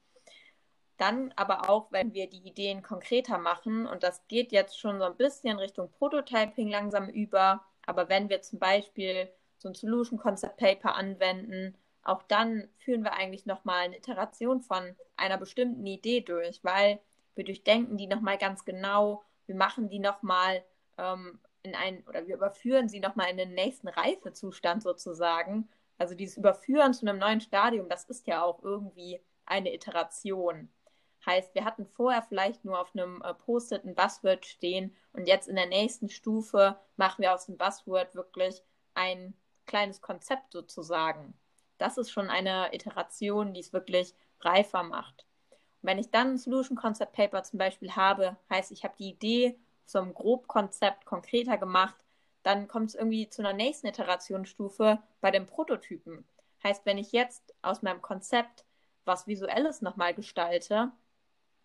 Dann 0.97 1.33
aber 1.35 1.69
auch, 1.69 1.91
wenn 1.91 2.13
wir 2.13 2.29
die 2.29 2.47
Ideen 2.47 2.81
konkreter 2.81 3.37
machen, 3.37 3.85
und 3.85 4.03
das 4.03 4.25
geht 4.27 4.51
jetzt 4.51 4.79
schon 4.79 4.99
so 4.99 5.05
ein 5.05 5.17
bisschen 5.17 5.57
Richtung 5.57 5.91
Prototyping 5.91 6.69
langsam 6.69 7.09
über, 7.09 7.65
aber 7.85 8.07
wenn 8.09 8.29
wir 8.29 8.41
zum 8.41 8.59
Beispiel 8.59 9.29
so 9.57 9.69
ein 9.69 9.75
Solution 9.75 10.17
Concept 10.17 10.57
Paper 10.57 10.95
anwenden, 10.95 11.75
auch 12.03 12.21
dann 12.23 12.69
führen 12.77 13.03
wir 13.03 13.13
eigentlich 13.13 13.45
nochmal 13.45 13.85
eine 13.85 13.97
Iteration 13.97 14.61
von 14.61 14.95
einer 15.17 15.37
bestimmten 15.37 15.85
Idee 15.85 16.21
durch, 16.21 16.63
weil 16.63 16.99
wir 17.35 17.43
durchdenken 17.43 17.97
die 17.97 18.07
nochmal 18.07 18.37
ganz 18.37 18.63
genau, 18.63 19.23
wir 19.47 19.55
machen 19.55 19.89
die 19.89 19.99
nochmal 19.99 20.63
ähm, 20.97 21.39
in 21.63 21.75
einen, 21.75 22.03
oder 22.07 22.27
wir 22.27 22.35
überführen 22.35 22.87
sie 22.87 22.99
nochmal 22.99 23.29
in 23.29 23.37
den 23.37 23.53
nächsten 23.53 23.87
Reifezustand 23.87 24.83
sozusagen. 24.83 25.67
Also 25.97 26.15
dieses 26.15 26.37
Überführen 26.37 26.93
zu 26.93 27.07
einem 27.07 27.19
neuen 27.19 27.41
Stadium, 27.41 27.89
das 27.89 28.05
ist 28.05 28.27
ja 28.27 28.43
auch 28.43 28.63
irgendwie 28.63 29.21
eine 29.45 29.73
Iteration. 29.73 30.69
Heißt, 31.25 31.55
wir 31.55 31.65
hatten 31.65 31.85
vorher 31.85 32.21
vielleicht 32.21 32.65
nur 32.65 32.79
auf 32.79 32.93
einem 32.93 33.21
äh, 33.23 33.33
Post-it 33.33 33.83
ein 33.83 33.95
Buzzword 33.95 34.45
stehen 34.45 34.95
und 35.13 35.27
jetzt 35.27 35.47
in 35.47 35.55
der 35.55 35.67
nächsten 35.67 36.09
Stufe 36.09 36.77
machen 36.97 37.21
wir 37.21 37.33
aus 37.33 37.47
dem 37.47 37.57
Buzzword 37.57 38.13
wirklich 38.15 38.61
ein 38.93 39.33
kleines 39.65 40.01
Konzept 40.01 40.51
sozusagen. 40.53 41.33
Das 41.77 41.97
ist 41.97 42.11
schon 42.11 42.29
eine 42.29 42.73
Iteration, 42.73 43.53
die 43.53 43.59
es 43.61 43.73
wirklich 43.73 44.13
reifer 44.41 44.83
macht. 44.83 45.25
Und 45.81 45.89
wenn 45.89 45.97
ich 45.97 46.11
dann 46.11 46.31
ein 46.31 46.37
Solution 46.37 46.77
Concept 46.77 47.13
Paper 47.13 47.43
zum 47.43 47.57
Beispiel 47.57 47.95
habe, 47.95 48.37
heißt, 48.49 48.71
ich 48.71 48.83
habe 48.83 48.95
die 48.97 49.09
Idee 49.09 49.59
einem 49.93 50.13
Grobkonzept 50.13 51.05
konkreter 51.05 51.57
gemacht, 51.57 52.04
dann 52.45 52.67
kommt 52.67 52.89
es 52.89 52.95
irgendwie 52.95 53.27
zu 53.27 53.41
einer 53.41 53.53
nächsten 53.53 53.87
Iterationsstufe 53.87 54.99
bei 55.19 55.31
dem 55.31 55.47
Prototypen. 55.47 56.27
Heißt, 56.63 56.85
wenn 56.85 56.99
ich 56.99 57.11
jetzt 57.11 57.55
aus 57.63 57.81
meinem 57.81 58.03
Konzept 58.03 58.65
was 59.03 59.25
Visuelles 59.25 59.81
nochmal 59.81 60.13
gestalte, 60.13 60.91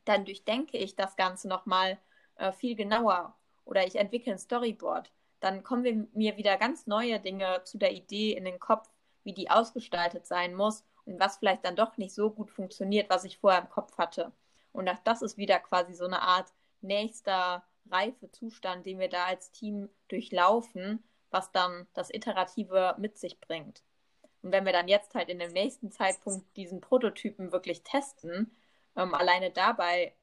dann 0.06 0.24
durchdenke 0.24 0.78
ich 0.78 0.96
das 0.96 1.16
Ganze 1.16 1.48
nochmal 1.48 1.98
äh, 2.36 2.50
viel 2.52 2.76
genauer 2.76 3.36
oder 3.66 3.86
ich 3.86 3.96
entwickle 3.96 4.32
ein 4.32 4.38
Storyboard. 4.38 5.12
Dann 5.40 5.62
kommen 5.62 6.08
mir 6.14 6.38
wieder 6.38 6.56
ganz 6.56 6.86
neue 6.86 7.20
Dinge 7.20 7.62
zu 7.64 7.76
der 7.76 7.92
Idee 7.92 8.32
in 8.32 8.46
den 8.46 8.58
Kopf, 8.58 8.88
wie 9.22 9.34
die 9.34 9.50
ausgestaltet 9.50 10.26
sein 10.26 10.54
muss 10.54 10.82
und 11.04 11.20
was 11.20 11.36
vielleicht 11.36 11.66
dann 11.66 11.76
doch 11.76 11.98
nicht 11.98 12.14
so 12.14 12.30
gut 12.30 12.50
funktioniert, 12.50 13.10
was 13.10 13.24
ich 13.24 13.36
vorher 13.38 13.60
im 13.60 13.68
Kopf 13.68 13.98
hatte. 13.98 14.32
Und 14.72 14.88
auch 14.88 14.98
das 15.04 15.20
ist 15.20 15.36
wieder 15.36 15.58
quasi 15.58 15.92
so 15.92 16.06
eine 16.06 16.22
Art 16.22 16.54
nächster 16.80 17.64
reife 17.90 18.30
Zustand, 18.30 18.86
den 18.86 18.98
wir 18.98 19.08
da 19.08 19.26
als 19.26 19.50
Team 19.52 19.88
durchlaufen, 20.08 21.02
was 21.30 21.52
dann 21.52 21.86
das 21.94 22.10
Iterative 22.12 22.96
mit 22.98 23.18
sich 23.18 23.40
bringt. 23.40 23.82
Und 24.42 24.52
wenn 24.52 24.64
wir 24.64 24.72
dann 24.72 24.88
jetzt 24.88 25.14
halt 25.14 25.28
in 25.28 25.38
dem 25.38 25.52
nächsten 25.52 25.90
Zeitpunkt 25.92 26.56
diesen 26.56 26.80
Prototypen 26.80 27.52
wirklich 27.52 27.82
testen, 27.82 28.50
ähm, 28.96 29.14
alleine 29.14 29.50
dabei 29.50 30.14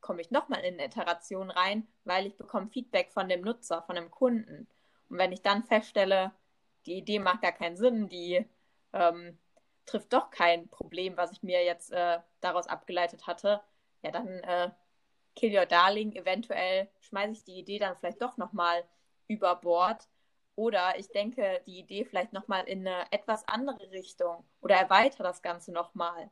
komme 0.00 0.20
ich 0.20 0.30
nochmal 0.30 0.60
in 0.60 0.74
eine 0.74 0.86
Iteration 0.86 1.50
rein, 1.50 1.86
weil 2.04 2.26
ich 2.26 2.36
bekomme 2.36 2.68
Feedback 2.68 3.10
von 3.12 3.28
dem 3.28 3.40
Nutzer, 3.40 3.82
von 3.82 3.96
dem 3.96 4.10
Kunden. 4.10 4.68
Und 5.08 5.18
wenn 5.18 5.32
ich 5.32 5.40
dann 5.40 5.64
feststelle, 5.64 6.32
die 6.84 6.98
Idee 6.98 7.18
macht 7.18 7.40
gar 7.40 7.52
keinen 7.52 7.76
Sinn, 7.76 8.08
die 8.08 8.44
ähm, 8.92 9.38
trifft 9.86 10.12
doch 10.12 10.30
kein 10.30 10.68
Problem, 10.68 11.16
was 11.16 11.32
ich 11.32 11.42
mir 11.42 11.64
jetzt 11.64 11.90
äh, 11.90 12.18
daraus 12.40 12.66
abgeleitet 12.66 13.26
hatte, 13.26 13.62
ja, 14.02 14.10
dann 14.10 14.28
äh, 14.40 14.70
kill 15.36 15.56
your 15.56 15.66
darling, 15.66 16.14
eventuell 16.14 16.88
schmeiße 17.00 17.32
ich 17.32 17.44
die 17.44 17.58
Idee 17.58 17.78
dann 17.78 17.96
vielleicht 17.96 18.22
doch 18.22 18.36
nochmal 18.36 18.84
über 19.28 19.56
Bord. 19.56 20.08
Oder 20.56 20.98
ich 20.98 21.08
denke 21.08 21.60
die 21.66 21.80
Idee 21.80 22.04
vielleicht 22.04 22.32
nochmal 22.32 22.64
in 22.68 22.86
eine 22.86 23.10
etwas 23.10 23.46
andere 23.48 23.90
Richtung 23.90 24.44
oder 24.60 24.76
erweitere 24.76 25.24
das 25.24 25.42
Ganze 25.42 25.72
nochmal. 25.72 26.30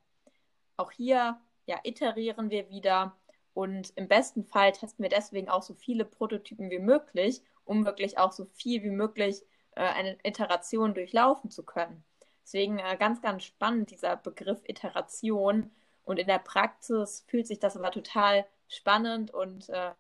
Auch 0.77 0.93
hier 0.93 1.41
ja, 1.67 1.81
iterieren 1.83 2.51
wir 2.51 2.69
wieder 2.69 3.17
und 3.55 3.93
im 3.97 4.09
besten 4.09 4.45
Fall 4.45 4.73
testen 4.73 5.03
wir 5.03 5.11
deswegen 5.11 5.49
auch 5.49 5.63
so 5.63 5.75
viele 5.75 6.05
Prototypen 6.05 6.71
wie 6.71 6.79
möglich, 6.79 7.43
um 7.65 7.85
wirklich 7.85 8.19
auch 8.19 8.33
so 8.33 8.45
viel 8.47 8.83
wie 8.83 8.91
möglich 8.91 9.43
äh, 9.75 9.83
eine 9.83 10.17
Iteration 10.23 10.95
durchlaufen 10.95 11.51
zu 11.51 11.65
können. 11.65 12.05
Deswegen 12.45 12.79
äh, 12.79 12.97
ganz, 12.99 13.21
ganz 13.21 13.45
spannend 13.45 13.91
dieser 13.91 14.17
Begriff 14.17 14.61
Iteration. 14.65 15.71
Und 16.05 16.19
in 16.19 16.27
der 16.27 16.39
Praxis 16.39 17.25
fühlt 17.29 17.47
sich 17.47 17.61
das 17.61 17.77
aber 17.77 17.91
total 17.91 18.47
spannend 18.73 19.33
und 19.33 19.69
äh, 19.69 19.93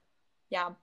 ja, 0.48 0.76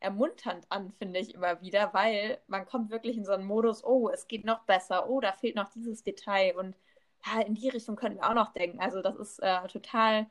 ermunternd 0.00 0.66
an, 0.70 0.92
finde 0.92 1.20
ich 1.20 1.34
immer 1.34 1.60
wieder, 1.60 1.94
weil 1.94 2.38
man 2.48 2.66
kommt 2.66 2.90
wirklich 2.90 3.16
in 3.16 3.24
so 3.24 3.32
einen 3.32 3.44
Modus, 3.44 3.84
oh, 3.84 4.08
es 4.08 4.26
geht 4.28 4.44
noch 4.44 4.60
besser, 4.64 5.08
oh, 5.08 5.20
da 5.20 5.32
fehlt 5.32 5.56
noch 5.56 5.70
dieses 5.70 6.02
Detail 6.02 6.56
und 6.56 6.76
ja, 7.24 7.40
in 7.42 7.54
die 7.54 7.68
Richtung 7.68 7.96
könnten 7.96 8.18
wir 8.18 8.28
auch 8.28 8.34
noch 8.34 8.52
denken. 8.52 8.80
Also 8.80 9.00
das 9.00 9.16
ist 9.16 9.38
äh, 9.40 9.66
total 9.68 10.26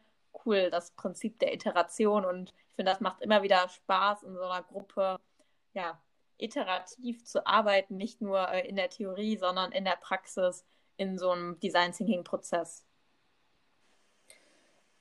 cool, 0.46 0.70
das 0.70 0.92
Prinzip 0.92 1.40
der 1.40 1.54
Iteration 1.54 2.26
und 2.26 2.54
ich 2.70 2.76
finde, 2.76 2.92
das 2.92 3.02
macht 3.02 3.22
immer 3.22 3.44
wieder 3.44 3.68
Spaß 3.70 4.24
in 4.24 4.36
so 4.36 4.44
einer 4.44 4.64
Gruppe, 4.64 5.20
ja, 5.74 6.02
iterativ 6.38 7.24
zu 7.26 7.46
arbeiten, 7.46 7.98
nicht 7.98 8.22
nur 8.22 8.50
äh, 8.50 8.68
in 8.68 8.76
der 8.76 8.90
Theorie, 8.90 9.38
sondern 9.38 9.72
in 9.72 9.86
der 9.86 9.98
Praxis 9.98 10.66
in 10.98 11.18
so 11.18 11.32
einem 11.32 11.60
Design 11.60 11.94
Thinking 11.94 12.24
Prozess. 12.24 12.86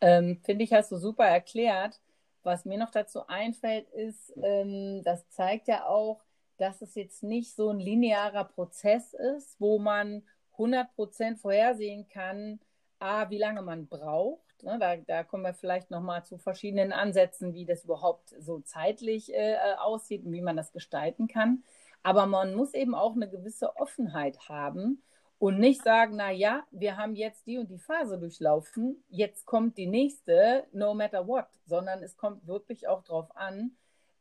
Ähm, 0.00 0.40
finde 0.44 0.64
ich, 0.64 0.72
hast 0.72 0.92
du 0.92 0.96
super 0.96 1.24
erklärt. 1.24 2.00
Was 2.42 2.64
mir 2.64 2.78
noch 2.78 2.90
dazu 2.90 3.26
einfällt, 3.26 3.88
ist, 3.90 4.32
ähm, 4.42 5.02
das 5.04 5.28
zeigt 5.28 5.68
ja 5.68 5.86
auch, 5.86 6.22
dass 6.56 6.82
es 6.82 6.94
jetzt 6.94 7.22
nicht 7.22 7.54
so 7.54 7.70
ein 7.70 7.78
linearer 7.78 8.44
Prozess 8.44 9.14
ist, 9.14 9.60
wo 9.60 9.78
man 9.78 10.22
100% 10.56 11.36
vorhersehen 11.36 12.08
kann, 12.08 12.60
A, 12.98 13.30
wie 13.30 13.38
lange 13.38 13.62
man 13.62 13.88
braucht. 13.88 14.62
Ne, 14.62 14.78
da, 14.78 14.96
da, 14.96 15.24
kommen 15.24 15.42
wir 15.42 15.54
vielleicht 15.54 15.90
nochmal 15.90 16.24
zu 16.24 16.36
verschiedenen 16.36 16.92
Ansätzen, 16.92 17.54
wie 17.54 17.64
das 17.64 17.84
überhaupt 17.84 18.34
so 18.38 18.60
zeitlich 18.60 19.32
äh, 19.32 19.56
aussieht 19.78 20.24
und 20.24 20.32
wie 20.32 20.42
man 20.42 20.56
das 20.56 20.72
gestalten 20.72 21.28
kann. 21.28 21.64
Aber 22.02 22.26
man 22.26 22.54
muss 22.54 22.74
eben 22.74 22.94
auch 22.94 23.14
eine 23.14 23.28
gewisse 23.28 23.76
Offenheit 23.76 24.48
haben 24.50 25.02
und 25.40 25.58
nicht 25.58 25.82
sagen, 25.82 26.16
na 26.16 26.30
ja, 26.30 26.64
wir 26.70 26.98
haben 26.98 27.16
jetzt 27.16 27.46
die 27.46 27.56
und 27.56 27.70
die 27.70 27.78
Phase 27.78 28.18
durchlaufen, 28.18 29.02
jetzt 29.08 29.46
kommt 29.46 29.78
die 29.78 29.86
nächste, 29.86 30.66
no 30.72 30.92
matter 30.92 31.26
what, 31.26 31.46
sondern 31.64 32.02
es 32.02 32.18
kommt 32.18 32.46
wirklich 32.46 32.86
auch 32.86 33.02
darauf 33.02 33.34
an, 33.34 33.72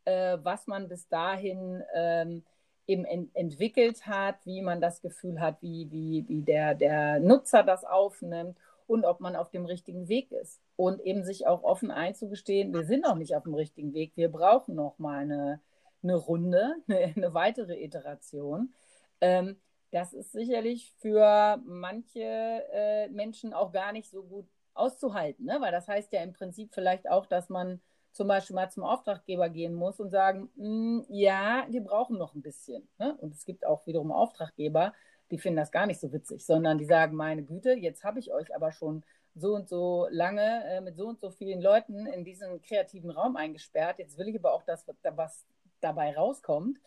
äh, 0.06 0.38
was 0.42 0.66
man 0.66 0.88
bis 0.88 1.10
dahin 1.10 1.84
ähm, 1.94 2.46
eben 2.88 3.04
ent 3.04 3.36
entwickelt 3.36 4.08
hat, 4.08 4.46
wie 4.46 4.62
man 4.62 4.80
das 4.80 5.02
Gefühl 5.02 5.42
hat, 5.42 5.62
wie, 5.62 5.92
wie, 5.92 6.26
wie 6.30 6.42
der, 6.42 6.74
der 6.74 7.20
Nutzer 7.20 7.64
das 7.64 7.84
aufnimmt 7.84 8.58
und 8.88 9.04
ob 9.04 9.20
man 9.20 9.36
auf 9.36 9.50
dem 9.50 9.66
richtigen 9.66 10.08
Weg 10.08 10.32
ist. 10.32 10.62
Und 10.78 11.02
eben 11.02 11.26
sich 11.26 11.46
auch 11.48 11.64
offen 11.64 11.92
einzugestehen, 11.92 12.74
wir 12.74 12.86
sind 12.86 13.04
noch 13.04 13.16
nicht 13.16 13.36
auf 13.36 13.44
dem 13.44 13.56
richtigen 13.56 13.94
Weg, 13.94 14.14
wir 14.16 14.32
brauchen 14.32 14.74
noch 14.74 14.98
mal 15.00 15.18
eine, 15.24 15.60
eine 16.02 16.16
Runde, 16.16 16.76
eine, 16.88 17.14
eine 17.14 17.34
weitere 17.34 17.76
Iteration. 17.84 18.74
Ähm, 19.20 19.58
das 19.92 20.14
ist 20.14 20.32
sicherlich 20.32 20.94
für 21.00 21.60
manche 21.66 22.20
äh, 22.22 23.08
Menschen 23.10 23.54
auch 23.54 23.72
gar 23.72 23.92
nicht 23.92 24.10
so 24.10 24.24
gut 24.24 24.48
auszuhalten, 24.74 25.46
ne? 25.46 25.58
weil 25.60 25.72
das 25.72 25.88
heißt 25.88 26.14
ja 26.14 26.22
im 26.22 26.34
Prinzip 26.34 26.74
vielleicht 26.74 27.10
auch, 27.10 27.26
dass 27.26 27.50
man 27.50 27.82
zum 28.12 28.28
Beispiel 28.28 28.56
mal 28.56 28.70
zum 28.70 28.84
Auftraggeber 28.84 29.50
gehen 29.50 29.74
muss 29.74 30.00
und 30.00 30.10
sagen, 30.10 30.50
mm, 30.56 31.02
ja, 31.10 31.66
die 31.70 31.80
brauchen 31.80 32.18
noch 32.18 32.34
ein 32.34 32.42
bisschen. 32.42 32.88
Ne? 32.98 33.16
Und 33.18 33.34
es 33.34 33.46
gibt 33.46 33.66
auch 33.66 33.86
wiederum 33.86 34.12
Auftraggeber, 34.12 34.94
die 35.32 35.38
finden 35.38 35.58
das 35.58 35.72
gar 35.72 35.86
nicht 35.86 36.00
so 36.00 36.12
witzig, 36.12 36.46
sondern 36.46 36.78
die 36.78 36.86
sagen, 36.86 37.16
meine 37.16 37.44
Güte, 37.44 37.74
jetzt 37.74 38.04
habe 38.04 38.20
ich 38.20 38.34
euch 38.34 38.56
aber 38.56 38.72
schon 38.72 39.04
so 39.36 39.54
und 39.54 39.70
so 39.70 40.08
lange 40.10 40.64
äh, 40.66 40.82
mit 40.82 40.98
so 40.98 41.08
und 41.08 41.20
so 41.20 41.30
vielen 41.30 41.62
Leuten 41.62 42.08
in 42.08 42.24
diesen 42.24 42.62
kreativen 42.62 43.12
Raum 43.12 43.36
eingesperrt. 43.36 44.00
Jetzt 44.00 44.18
will 44.18 44.28
ich 44.28 44.38
aber 44.38 44.54
auch, 44.54 44.64
dass 44.64 44.86
was 45.16 45.46
dabei 45.82 46.16
rauskommt. 46.16 46.80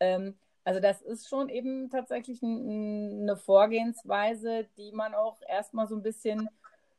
Ähm, 0.00 0.38
also 0.68 0.80
das 0.80 1.00
ist 1.00 1.30
schon 1.30 1.48
eben 1.48 1.88
tatsächlich 1.88 2.42
ein, 2.42 3.22
eine 3.22 3.38
Vorgehensweise, 3.38 4.66
die 4.76 4.92
man 4.92 5.14
auch 5.14 5.40
erstmal 5.48 5.86
so 5.86 5.96
ein 5.96 6.02
bisschen 6.02 6.50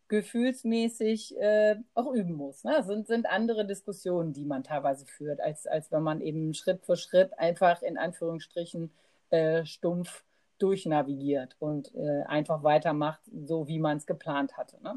gefühlsmäßig 0.07 1.37
äh, 1.37 1.75
auch 1.93 2.11
üben 2.11 2.33
muss. 2.33 2.63
Ne? 2.63 2.71
Das 2.75 2.87
sind, 2.87 3.05
sind 3.05 3.27
andere 3.27 3.67
Diskussionen, 3.67 4.33
die 4.33 4.43
man 4.43 4.63
teilweise 4.63 5.05
führt, 5.05 5.39
als, 5.39 5.67
als 5.67 5.91
wenn 5.91 6.01
man 6.01 6.19
eben 6.19 6.55
Schritt 6.55 6.83
für 6.83 6.97
Schritt 6.97 7.37
einfach 7.37 7.83
in 7.83 7.99
Anführungsstrichen 7.99 8.91
äh, 9.29 9.63
stumpf 9.65 10.23
durchnavigiert 10.57 11.55
und 11.59 11.93
äh, 11.93 12.23
einfach 12.23 12.63
weitermacht, 12.63 13.21
so 13.45 13.67
wie 13.67 13.77
man 13.77 13.97
es 13.97 14.07
geplant 14.07 14.57
hatte. 14.57 14.81
Ne? 14.81 14.95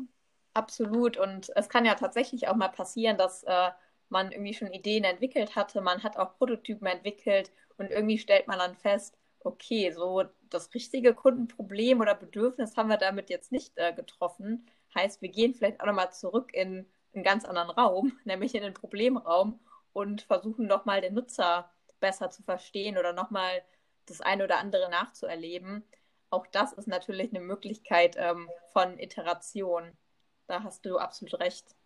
Absolut. 0.54 1.18
Und 1.18 1.52
es 1.56 1.68
kann 1.68 1.84
ja 1.84 1.94
tatsächlich 1.94 2.48
auch 2.48 2.56
mal 2.56 2.68
passieren, 2.68 3.18
dass 3.18 3.42
äh, 3.42 3.68
man 4.08 4.32
irgendwie 4.32 4.54
schon 4.54 4.72
Ideen 4.72 5.04
entwickelt 5.04 5.56
hatte, 5.56 5.82
man 5.82 6.02
hat 6.02 6.16
auch 6.16 6.38
Prototypen 6.38 6.86
entwickelt 6.86 7.50
und 7.78 7.90
irgendwie 7.90 8.18
stellt 8.18 8.46
man 8.46 8.58
dann 8.58 8.76
fest, 8.76 9.16
okay, 9.40 9.90
so 9.92 10.24
das 10.50 10.72
richtige 10.74 11.14
Kundenproblem 11.14 12.00
oder 12.00 12.14
Bedürfnis 12.14 12.76
haben 12.76 12.88
wir 12.88 12.96
damit 12.96 13.30
jetzt 13.30 13.52
nicht 13.52 13.72
äh, 13.76 13.92
getroffen. 13.92 14.66
Heißt, 14.94 15.22
wir 15.22 15.28
gehen 15.28 15.54
vielleicht 15.54 15.80
auch 15.80 15.86
nochmal 15.86 16.12
zurück 16.12 16.52
in 16.52 16.86
einen 17.14 17.24
ganz 17.24 17.44
anderen 17.44 17.70
Raum, 17.70 18.18
nämlich 18.24 18.54
in 18.54 18.62
den 18.62 18.74
Problemraum 18.74 19.60
und 19.92 20.22
versuchen 20.22 20.66
nochmal 20.66 21.00
den 21.00 21.14
Nutzer 21.14 21.70
besser 22.00 22.30
zu 22.30 22.42
verstehen 22.42 22.98
oder 22.98 23.12
nochmal 23.12 23.62
das 24.06 24.20
eine 24.20 24.44
oder 24.44 24.58
andere 24.58 24.90
nachzuerleben. 24.90 25.84
Auch 26.30 26.46
das 26.46 26.72
ist 26.72 26.88
natürlich 26.88 27.30
eine 27.30 27.44
Möglichkeit 27.44 28.16
ähm, 28.18 28.48
von 28.72 28.98
Iteration. 28.98 29.92
Da 30.46 30.62
hast 30.62 30.84
du 30.84 30.98
absolut 30.98 31.38
recht. 31.40 31.76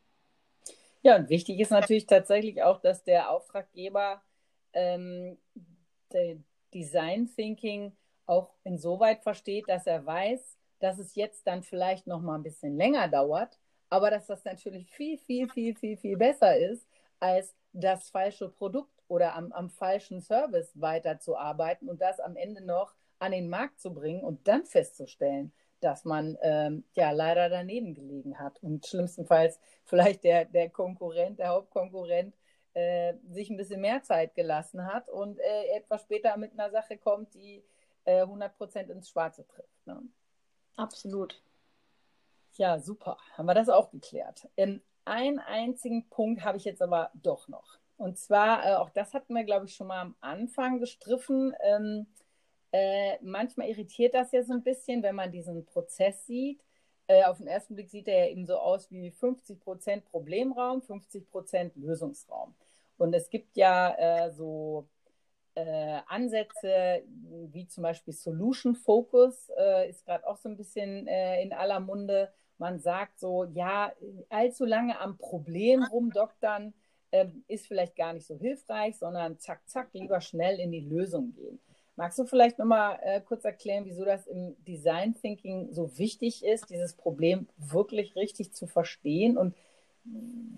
Ja, 1.02 1.16
und 1.16 1.28
wichtig 1.28 1.60
ist 1.60 1.70
natürlich 1.70 2.06
tatsächlich 2.06 2.62
auch, 2.62 2.80
dass 2.80 3.04
der 3.04 3.30
Auftraggeber 3.30 4.22
ähm, 4.72 5.38
Design 6.74 7.28
Thinking 7.34 7.96
auch 8.26 8.52
insoweit 8.64 9.22
versteht, 9.22 9.68
dass 9.68 9.86
er 9.86 10.04
weiß, 10.04 10.58
dass 10.78 10.98
es 10.98 11.14
jetzt 11.14 11.46
dann 11.46 11.62
vielleicht 11.62 12.06
noch 12.06 12.20
mal 12.20 12.34
ein 12.34 12.42
bisschen 12.42 12.76
länger 12.76 13.08
dauert, 13.08 13.58
aber 13.88 14.10
dass 14.10 14.26
das 14.26 14.44
natürlich 14.44 14.90
viel, 14.90 15.16
viel, 15.18 15.48
viel, 15.48 15.74
viel, 15.74 15.96
viel 15.96 16.16
besser 16.16 16.56
ist, 16.56 16.86
als 17.20 17.54
das 17.72 18.10
falsche 18.10 18.48
Produkt 18.48 19.02
oder 19.08 19.34
am, 19.34 19.52
am 19.52 19.70
falschen 19.70 20.20
Service 20.20 20.72
weiterzuarbeiten 20.74 21.88
und 21.88 22.00
das 22.00 22.20
am 22.20 22.36
Ende 22.36 22.64
noch 22.64 22.94
an 23.18 23.32
den 23.32 23.48
Markt 23.48 23.80
zu 23.80 23.94
bringen 23.94 24.22
und 24.22 24.46
dann 24.48 24.64
festzustellen, 24.66 25.52
dass 25.80 26.04
man 26.04 26.36
ähm, 26.42 26.84
ja 26.94 27.10
leider 27.10 27.48
daneben 27.48 27.94
gelegen 27.94 28.38
hat 28.38 28.62
und 28.62 28.86
schlimmstenfalls 28.86 29.60
vielleicht 29.84 30.24
der, 30.24 30.46
der 30.46 30.70
Konkurrent, 30.70 31.38
der 31.38 31.48
Hauptkonkurrent 31.48 32.34
äh, 32.76 33.14
sich 33.30 33.48
ein 33.48 33.56
bisschen 33.56 33.80
mehr 33.80 34.02
Zeit 34.02 34.34
gelassen 34.34 34.86
hat 34.86 35.08
und 35.08 35.38
äh, 35.38 35.76
etwas 35.76 36.02
später 36.02 36.36
mit 36.36 36.52
einer 36.52 36.70
Sache 36.70 36.98
kommt, 36.98 37.32
die 37.32 37.64
äh, 38.04 38.22
100% 38.22 38.90
ins 38.90 39.08
Schwarze 39.08 39.46
trifft. 39.46 39.86
Ne? 39.86 40.02
Absolut. 40.76 41.42
Ja, 42.52 42.78
super. 42.78 43.16
Haben 43.32 43.46
wir 43.46 43.54
das 43.54 43.70
auch 43.70 43.90
geklärt. 43.90 44.46
Ähm, 44.58 44.82
einen 45.06 45.38
einzigen 45.38 46.06
Punkt 46.10 46.44
habe 46.44 46.58
ich 46.58 46.64
jetzt 46.64 46.82
aber 46.82 47.10
doch 47.14 47.48
noch. 47.48 47.78
Und 47.96 48.18
zwar, 48.18 48.66
äh, 48.66 48.74
auch 48.74 48.90
das 48.90 49.14
hatten 49.14 49.32
wir, 49.32 49.44
glaube 49.44 49.64
ich, 49.64 49.74
schon 49.74 49.86
mal 49.86 50.02
am 50.02 50.14
Anfang 50.20 50.78
gestriffen. 50.78 51.54
Ähm, 51.62 52.06
äh, 52.72 53.16
manchmal 53.22 53.70
irritiert 53.70 54.12
das 54.12 54.32
ja 54.32 54.42
so 54.42 54.52
ein 54.52 54.62
bisschen, 54.62 55.02
wenn 55.02 55.14
man 55.14 55.32
diesen 55.32 55.64
Prozess 55.64 56.26
sieht. 56.26 56.60
Äh, 57.06 57.24
auf 57.24 57.38
den 57.38 57.46
ersten 57.46 57.74
Blick 57.74 57.88
sieht 57.88 58.06
er 58.06 58.26
ja 58.26 58.30
eben 58.32 58.44
so 58.44 58.58
aus 58.58 58.90
wie 58.90 59.10
50% 59.10 60.02
Problemraum, 60.02 60.82
50% 60.82 61.70
Lösungsraum. 61.76 62.54
Und 62.98 63.14
es 63.14 63.30
gibt 63.30 63.56
ja 63.56 63.94
äh, 63.96 64.30
so 64.30 64.88
äh, 65.54 66.00
Ansätze 66.06 67.02
wie 67.52 67.66
zum 67.66 67.82
Beispiel 67.82 68.14
Solution 68.14 68.74
Focus, 68.74 69.50
äh, 69.58 69.88
ist 69.88 70.04
gerade 70.04 70.26
auch 70.26 70.36
so 70.36 70.48
ein 70.48 70.56
bisschen 70.56 71.06
in 71.06 71.52
aller 71.52 71.80
Munde. 71.80 72.32
Man 72.58 72.78
sagt 72.80 73.18
so, 73.18 73.44
ja, 73.44 73.92
allzu 74.28 74.64
lange 74.64 74.98
am 74.98 75.18
Problem 75.18 75.82
rumdoktern 75.84 76.74
ähm, 77.12 77.44
ist 77.48 77.66
vielleicht 77.66 77.96
gar 77.96 78.12
nicht 78.12 78.26
so 78.26 78.36
hilfreich, 78.36 78.96
sondern 78.96 79.38
zack, 79.38 79.60
zack, 79.68 79.90
lieber 79.92 80.20
schnell 80.20 80.58
in 80.58 80.72
die 80.72 80.80
Lösung 80.80 81.32
gehen. 81.34 81.60
Magst 81.94 82.18
du 82.18 82.26
vielleicht 82.26 82.58
nochmal 82.58 82.98
äh, 83.02 83.20
kurz 83.22 83.44
erklären, 83.44 83.84
wieso 83.86 84.04
das 84.04 84.26
im 84.26 84.54
Design 84.64 85.14
Thinking 85.14 85.72
so 85.72 85.96
wichtig 85.98 86.44
ist, 86.44 86.68
dieses 86.68 86.92
Problem 86.94 87.48
wirklich 87.56 88.16
richtig 88.16 88.52
zu 88.52 88.66
verstehen 88.66 89.38
und 89.38 89.54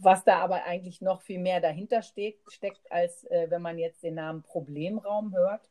was 0.00 0.24
da 0.24 0.38
aber 0.38 0.64
eigentlich 0.64 1.00
noch 1.00 1.22
viel 1.22 1.38
mehr 1.38 1.60
dahinter 1.60 2.02
steht, 2.02 2.38
steckt, 2.48 2.90
als 2.90 3.24
äh, 3.24 3.50
wenn 3.50 3.62
man 3.62 3.78
jetzt 3.78 4.02
den 4.02 4.14
Namen 4.14 4.42
Problemraum 4.42 5.34
hört? 5.34 5.68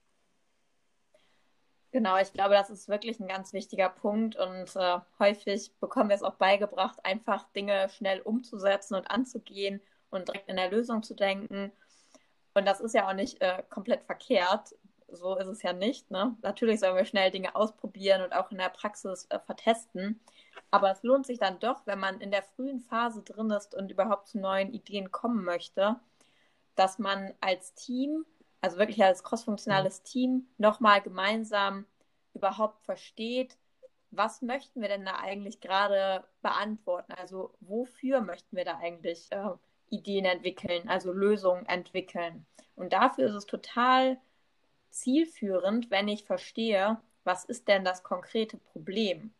Genau, 1.92 2.18
ich 2.18 2.34
glaube, 2.34 2.54
das 2.54 2.70
ist 2.70 2.90
wirklich 2.90 3.20
ein 3.20 3.30
ganz 3.30 3.54
wichtiger 3.54 3.90
Punkt 3.90 4.36
und 4.36 4.76
äh, 4.76 5.00
häufig 5.20 5.74
bekommen 5.80 6.10
wir 6.10 6.16
es 6.16 6.24
auch 6.24 6.36
beigebracht, 6.36 7.00
einfach 7.04 7.50
Dinge 7.54 7.88
schnell 7.90 8.22
umzusetzen 8.22 8.96
und 8.96 9.10
anzugehen 9.10 9.82
und 10.10 10.28
direkt 10.28 10.50
in 10.50 10.58
der 10.58 10.70
Lösung 10.70 11.02
zu 11.02 11.16
denken. 11.16 11.72
Und 12.54 12.66
das 12.66 12.82
ist 12.82 12.94
ja 12.94 13.08
auch 13.08 13.13
nicht 13.13 13.42
äh, 13.42 13.63
komplett 13.70 14.04
verkehrt. 14.04 14.76
So 15.10 15.38
ist 15.38 15.48
es 15.48 15.63
ja 15.63 15.74
nicht. 15.74 16.12
Ne? 16.12 16.36
Natürlich 16.41 16.80
sollen 16.80 16.96
wir 16.96 17.06
schnell 17.06 17.32
Dinge 17.32 17.56
ausprobieren 17.56 18.22
und 18.22 18.34
auch 18.34 18.52
in 18.52 18.58
der 18.58 18.70
Praxis 18.70 19.26
äh, 19.30 19.39
vertesten. 19.39 20.20
Aber 20.70 20.91
es 20.91 21.04
lohnt 21.04 21.26
sich 21.26 21.39
dann 21.39 21.60
doch, 21.60 21.86
wenn 21.86 22.00
man 22.00 22.20
in 22.20 22.32
der 22.32 22.43
frühen 22.43 22.82
Phase 22.82 23.24
drin 23.24 23.50
ist 23.52 23.74
und 23.74 23.91
überhaupt 23.91 24.28
zu 24.28 24.39
neuen 24.39 24.74
Ideen 24.74 25.12
kommen 25.12 25.43
möchte, 25.43 25.98
dass 26.76 27.00
man 27.00 27.34
als 27.39 27.74
Team, 27.74 28.26
also 28.62 28.78
wirklich 28.78 29.04
als 29.04 29.24
crossfunktionales 29.24 30.04
Team, 30.04 30.48
nochmal 30.58 31.02
gemeinsam 31.02 31.86
überhaupt 32.34 32.84
versteht, 32.84 33.58
was 34.12 34.41
möchten 34.41 34.82
wir 34.82 34.88
denn 34.88 35.06
da 35.06 35.15
eigentlich 35.17 35.60
gerade 35.60 36.24
beantworten? 36.41 37.13
Also 37.13 37.54
wofür 37.60 38.22
möchten 38.22 38.56
wir 38.56 38.65
da 38.65 38.78
eigentlich 38.78 39.32
äh, 39.32 39.50
Ideen 39.89 40.26
entwickeln, 40.26 40.88
also 40.88 41.12
Lösungen 41.12 41.65
entwickeln. 41.65 42.46
Und 42.76 42.93
dafür 42.93 43.28
ist 43.28 43.36
es 43.36 43.46
total 43.46 44.17
zielführend, 45.00 45.92
wenn 45.92 46.08
ich 46.08 46.26
verstehe, 46.26 46.98
was 47.24 47.46
ist 47.46 47.68
denn 47.68 47.84
das 47.84 48.04
konkrete 48.04 48.58
Problem. 48.58 49.34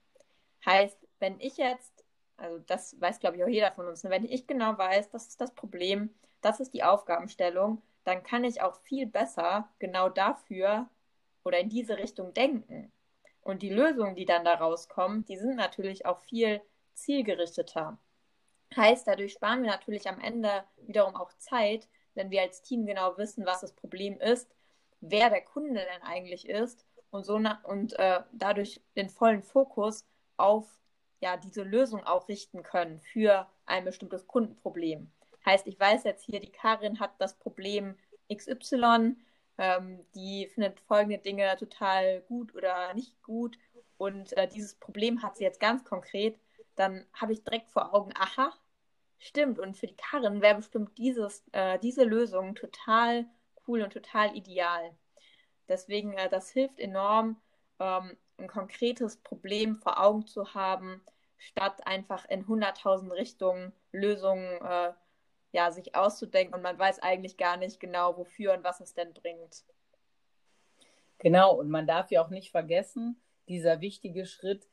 Heißt, 0.65 0.98
wenn 1.20 1.39
ich 1.39 1.58
jetzt, 1.58 2.04
also 2.38 2.60
das 2.67 3.00
weiß 3.00 3.20
glaube 3.20 3.38
ich 3.38 3.43
auch 3.43 3.48
jeder 3.48 3.72
von 3.72 3.88
uns, 3.88 4.04
ne, 4.04 4.10
wenn 4.10 4.26
ich 4.26 4.48
genau 4.48 4.78
weiß, 4.78 5.10
das 5.10 5.28
ist 5.28 5.41
das 5.41 5.54
Problem, 5.54 6.13
das 6.41 6.60
ist 6.60 6.74
die 6.74 6.84
Aufgabenstellung, 6.84 7.82
dann 8.04 8.24
kann 8.24 8.43
ich 8.43 8.62
auch 8.62 8.76
viel 8.82 9.08
besser 9.08 9.70
genau 9.80 10.10
dafür 10.10 10.89
oder 11.43 11.60
in 11.60 11.70
diese 11.70 11.98
Richtung 11.98 12.34
denken. 12.34 12.91
Und 13.41 13.62
die 13.62 13.70
Lösungen, 13.70 14.15
die 14.15 14.26
dann 14.26 14.43
da 14.43 14.56
rauskommen, 14.56 15.26
die 15.26 15.38
sind 15.38 15.56
natürlich 15.56 16.06
auch 16.06 16.20
viel 16.20 16.62
zielgerichteter. 16.93 17.98
Heißt, 18.76 19.08
dadurch 19.08 19.34
sparen 19.34 19.63
wir 19.63 19.70
natürlich 19.70 20.10
am 20.10 20.20
Ende 20.20 20.65
wiederum 20.78 21.15
auch 21.15 21.32
Zeit, 21.38 21.88
wenn 22.15 22.30
wir 22.30 22.41
als 22.41 22.62
Team 22.62 22.86
genau 22.86 23.17
wissen, 23.17 23.46
was 23.46 23.62
das 23.62 23.72
Problem 23.72 24.20
ist, 24.20 24.50
wer 25.01 25.29
der 25.29 25.41
Kunde 25.41 25.81
denn 25.81 26.01
eigentlich 26.03 26.47
ist 26.47 26.86
und 27.10 27.25
so 27.25 27.39
und 27.63 27.97
äh, 27.99 28.21
dadurch 28.31 28.81
den 28.95 29.10
vollen 29.10 29.43
Fokus 29.43 30.05
auf 30.38 30.79
ja, 31.19 31.38
diese 31.38 31.63
Lösung 31.63 32.03
auch 32.03 32.27
richten 32.27 32.63
können 32.63 32.99
für 32.99 33.47
ein 33.65 33.86
bestimmtes 33.86 34.27
Kundenproblem. 34.27 35.12
Heißt, 35.45 35.65
ich 35.65 35.79
weiß 35.79 36.03
jetzt 36.03 36.25
hier, 36.25 36.39
die 36.39 36.51
Karin 36.51 36.99
hat 36.99 37.12
das 37.19 37.36
Problem 37.39 37.97
XY, 38.31 39.15
ähm, 39.57 40.05
die 40.13 40.47
findet 40.47 40.79
folgende 40.81 41.17
Dinge 41.17 41.55
total 41.57 42.21
gut 42.21 42.53
oder 42.53 42.93
nicht 42.93 43.21
gut 43.23 43.57
und 43.97 44.33
äh, 44.38 44.47
dieses 44.47 44.75
Problem 44.75 45.23
hat 45.23 45.38
sie 45.38 45.43
jetzt 45.43 45.60
ganz 45.60 45.83
konkret 45.83 46.38
dann 46.77 47.05
habe 47.13 47.33
ich 47.33 47.43
direkt 47.43 47.69
vor 47.69 47.93
Augen, 47.93 48.13
aha, 48.17 48.53
stimmt. 49.17 49.60
Und 49.60 49.75
für 49.75 49.88
die 49.88 49.95
Karren 49.95 50.41
wäre 50.41 50.55
bestimmt 50.55 50.97
dieses, 50.97 51.43
äh, 51.51 51.79
diese 51.79 52.03
Lösung 52.03 52.55
total 52.55 53.25
cool 53.67 53.82
und 53.82 53.93
total 53.93 54.36
ideal. 54.36 54.95
Deswegen, 55.67 56.13
äh, 56.13 56.30
das 56.30 56.49
hilft 56.49 56.80
enorm, 56.80 57.39
ähm, 57.80 58.17
ein 58.38 58.47
konkretes 58.47 59.17
Problem 59.17 59.77
vor 59.77 60.01
Augen 60.01 60.25
zu 60.27 60.53
haben, 60.53 61.01
statt 61.38 61.86
einfach 61.86 62.25
in 62.30 62.45
100.000 62.45 63.12
Richtungen 63.12 63.73
Lösungen 63.91 64.62
äh, 64.62 64.93
ja, 65.51 65.71
sich 65.71 65.95
auszudenken 65.95 66.53
und 66.53 66.62
man 66.62 66.77
weiß 66.77 66.99
eigentlich 66.99 67.38
gar 67.38 67.58
nicht 67.58 67.80
genau, 67.80 68.17
wofür 68.17 68.53
und 68.53 68.63
was 68.63 68.80
es 68.80 68.94
denn 68.94 69.13
bringt. 69.13 69.63
Genau, 71.19 71.56
und 71.56 71.69
man 71.69 71.87
darf 71.87 72.12
ja 72.12 72.23
auch 72.23 72.29
nicht 72.29 72.52
vergessen, 72.52 73.19
dieser 73.48 73.81
wichtige 73.81 74.25
Schritt, 74.25 74.67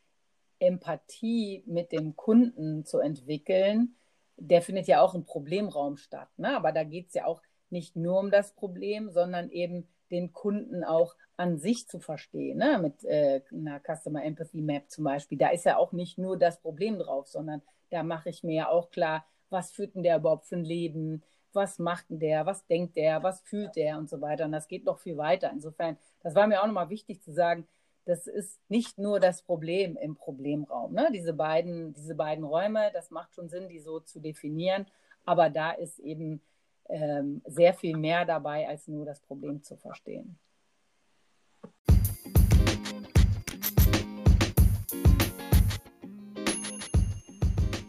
Empathie 0.59 1.63
mit 1.67 1.93
dem 1.93 2.17
Kunden 2.17 2.85
zu 2.85 2.99
entwickeln, 2.99 3.97
der 4.37 4.63
findet 4.63 4.87
ja 4.87 5.01
auch 5.01 5.15
im 5.15 5.25
Problemraum 5.25 5.97
statt. 5.97 6.29
Ne? 6.37 6.57
Aber 6.57 6.73
da 6.73 6.85
geht 6.85 7.09
es 7.09 7.15
ja 7.15 7.27
auch 7.27 7.43
nicht 7.75 7.97
nur 7.97 8.21
um 8.21 8.31
das 8.31 8.53
Problem, 8.53 9.11
sondern 9.11 9.51
eben 9.51 9.87
den 10.11 10.33
Kunden 10.33 10.85
auch 10.85 11.17
an 11.37 11.59
sich 11.59 11.89
zu 11.89 11.99
verstehen, 11.99 12.59
ne? 12.59 12.79
mit 12.81 13.05
äh, 13.05 13.43
einer 13.53 13.81
Customer 13.81 14.25
Empathy 14.25 14.63
Map 14.63 14.89
zum 14.89 15.05
Beispiel. 15.05 15.37
Da 15.37 15.49
ist 15.49 15.65
ja 15.65 15.77
auch 15.77 15.93
nicht 15.93 16.17
nur 16.17 16.39
das 16.39 16.61
Problem 16.61 16.99
drauf, 16.99 17.27
sondern 17.27 17.61
da 17.91 18.03
mache 18.05 18.31
ich 18.31 18.45
mir 18.45 18.55
ja 18.55 18.69
auch 18.69 18.91
klar, 18.91 19.27
was 19.51 19.73
führt 19.73 19.95
denn 19.95 20.05
der 20.05 20.19
überhaupt 20.19 20.47
für 20.47 20.57
ein 20.57 20.65
Leben, 20.65 21.23
was 21.53 21.79
macht 21.79 22.11
denn 22.11 22.21
der, 22.21 22.47
was 22.47 22.67
denkt 22.67 22.97
der, 22.97 23.23
was 23.23 23.41
fühlt 23.41 23.75
der 23.77 23.99
und 23.99 24.09
so 24.09 24.21
weiter. 24.21 24.45
Und 24.45 24.53
das 24.53 24.69
geht 24.69 24.85
noch 24.85 24.99
viel 25.01 25.17
weiter. 25.17 25.51
Insofern, 25.53 25.97
das 26.23 26.35
war 26.35 26.47
mir 26.47 26.63
auch 26.63 26.67
nochmal 26.67 26.91
wichtig 26.91 27.21
zu 27.23 27.33
sagen, 27.33 27.67
das 28.05 28.27
ist 28.27 28.61
nicht 28.69 28.99
nur 28.99 29.19
das 29.19 29.43
Problem 29.43 29.97
im 29.97 30.15
Problemraum. 30.15 30.93
Ne? 30.93 31.09
Diese, 31.13 31.33
beiden, 31.33 31.95
diese 31.95 32.15
beiden 32.15 32.45
Räume, 32.45 32.91
das 32.93 33.11
macht 33.11 33.35
schon 33.35 33.49
Sinn, 33.49 33.69
die 33.69 33.81
so 33.81 33.99
zu 34.01 34.21
definieren. 34.21 34.87
Aber 35.25 35.51
da 35.51 35.73
ist 35.73 35.99
eben 35.99 36.43
ähm, 36.89 37.43
sehr 37.47 37.75
viel 37.75 37.97
mehr 37.97 38.25
dabei, 38.25 38.69
als 38.69 38.89
nur 38.89 39.05
das 39.05 39.21
Problem 39.21 39.63
zu 39.63 39.77
verstehen. 39.77 40.39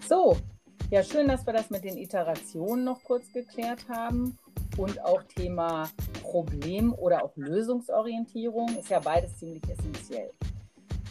So, 0.07 0.37
ja, 0.91 1.03
schön, 1.03 1.27
dass 1.27 1.45
wir 1.45 1.53
das 1.53 1.71
mit 1.71 1.83
den 1.83 1.97
Iterationen 1.97 2.83
noch 2.83 3.03
kurz 3.03 3.31
geklärt 3.33 3.89
haben 3.89 4.37
und 4.77 5.03
auch 5.03 5.23
Thema 5.23 5.89
Problem 6.21 6.93
oder 6.93 7.23
auch 7.23 7.35
Lösungsorientierung 7.35 8.77
ist 8.77 8.89
ja 8.89 8.99
beides 8.99 9.37
ziemlich 9.37 9.63
essentiell. 9.67 10.31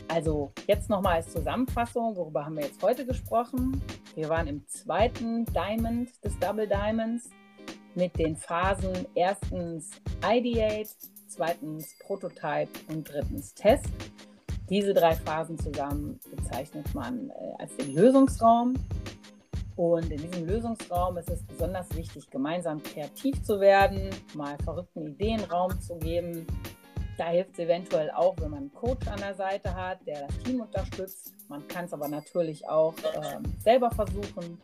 Also 0.07 0.53
jetzt 0.67 0.91
nochmal 0.91 1.17
als 1.17 1.33
Zusammenfassung, 1.33 2.15
worüber 2.15 2.45
haben 2.45 2.57
wir 2.57 2.65
jetzt 2.65 2.83
heute 2.83 3.05
gesprochen? 3.05 3.83
Wir 4.15 4.29
waren 4.29 4.47
im 4.47 4.67
zweiten 4.69 5.45
Diamond 5.47 6.11
des 6.23 6.39
Double 6.39 6.69
Diamonds, 6.69 7.31
mit 7.95 8.19
den 8.19 8.37
Phasen 8.37 9.07
erstens 9.15 9.91
Ideate, 10.25 10.91
zweitens 11.29 11.97
Prototype 11.99 12.71
und 12.89 13.09
drittens 13.09 13.55
Test. 13.55 13.89
Diese 14.71 14.95
drei 14.95 15.15
Phasen 15.15 15.59
zusammen 15.59 16.19
bezeichnet 16.35 16.95
man 16.95 17.31
äh, 17.31 17.63
als 17.63 17.77
den 17.77 17.95
Lösungsraum. 17.95 18.75
Und 19.77 20.11
in 20.11 20.23
diesem 20.23 20.47
Lösungsraum 20.47 21.17
ist 21.19 21.29
es 21.31 21.43
besonders 21.43 21.95
wichtig, 21.97 22.31
gemeinsam 22.31 22.83
kreativ 22.83 23.43
zu 23.43 23.61
werden, 23.61 24.11
mal 24.35 24.57
verrückten 24.63 25.09
Ideen 25.09 25.41
Raum 25.45 25.79
zu 25.81 25.97
geben. 25.97 26.47
Da 27.19 27.29
hilft 27.29 27.53
es 27.53 27.59
eventuell 27.59 28.11
auch, 28.11 28.37
wenn 28.39 28.51
man 28.51 28.61
einen 28.61 28.73
Coach 28.73 29.07
an 29.09 29.19
der 29.19 29.35
Seite 29.35 29.75
hat, 29.75 29.99
der 30.07 30.27
das 30.27 30.39
Team 30.39 30.61
unterstützt. 30.61 31.35
Man 31.49 31.67
kann 31.69 31.85
es 31.85 31.93
aber 31.93 32.09
natürlich 32.09 32.69
auch 32.69 32.95
äh, 32.99 33.39
selber 33.63 33.91
versuchen. 33.91 34.61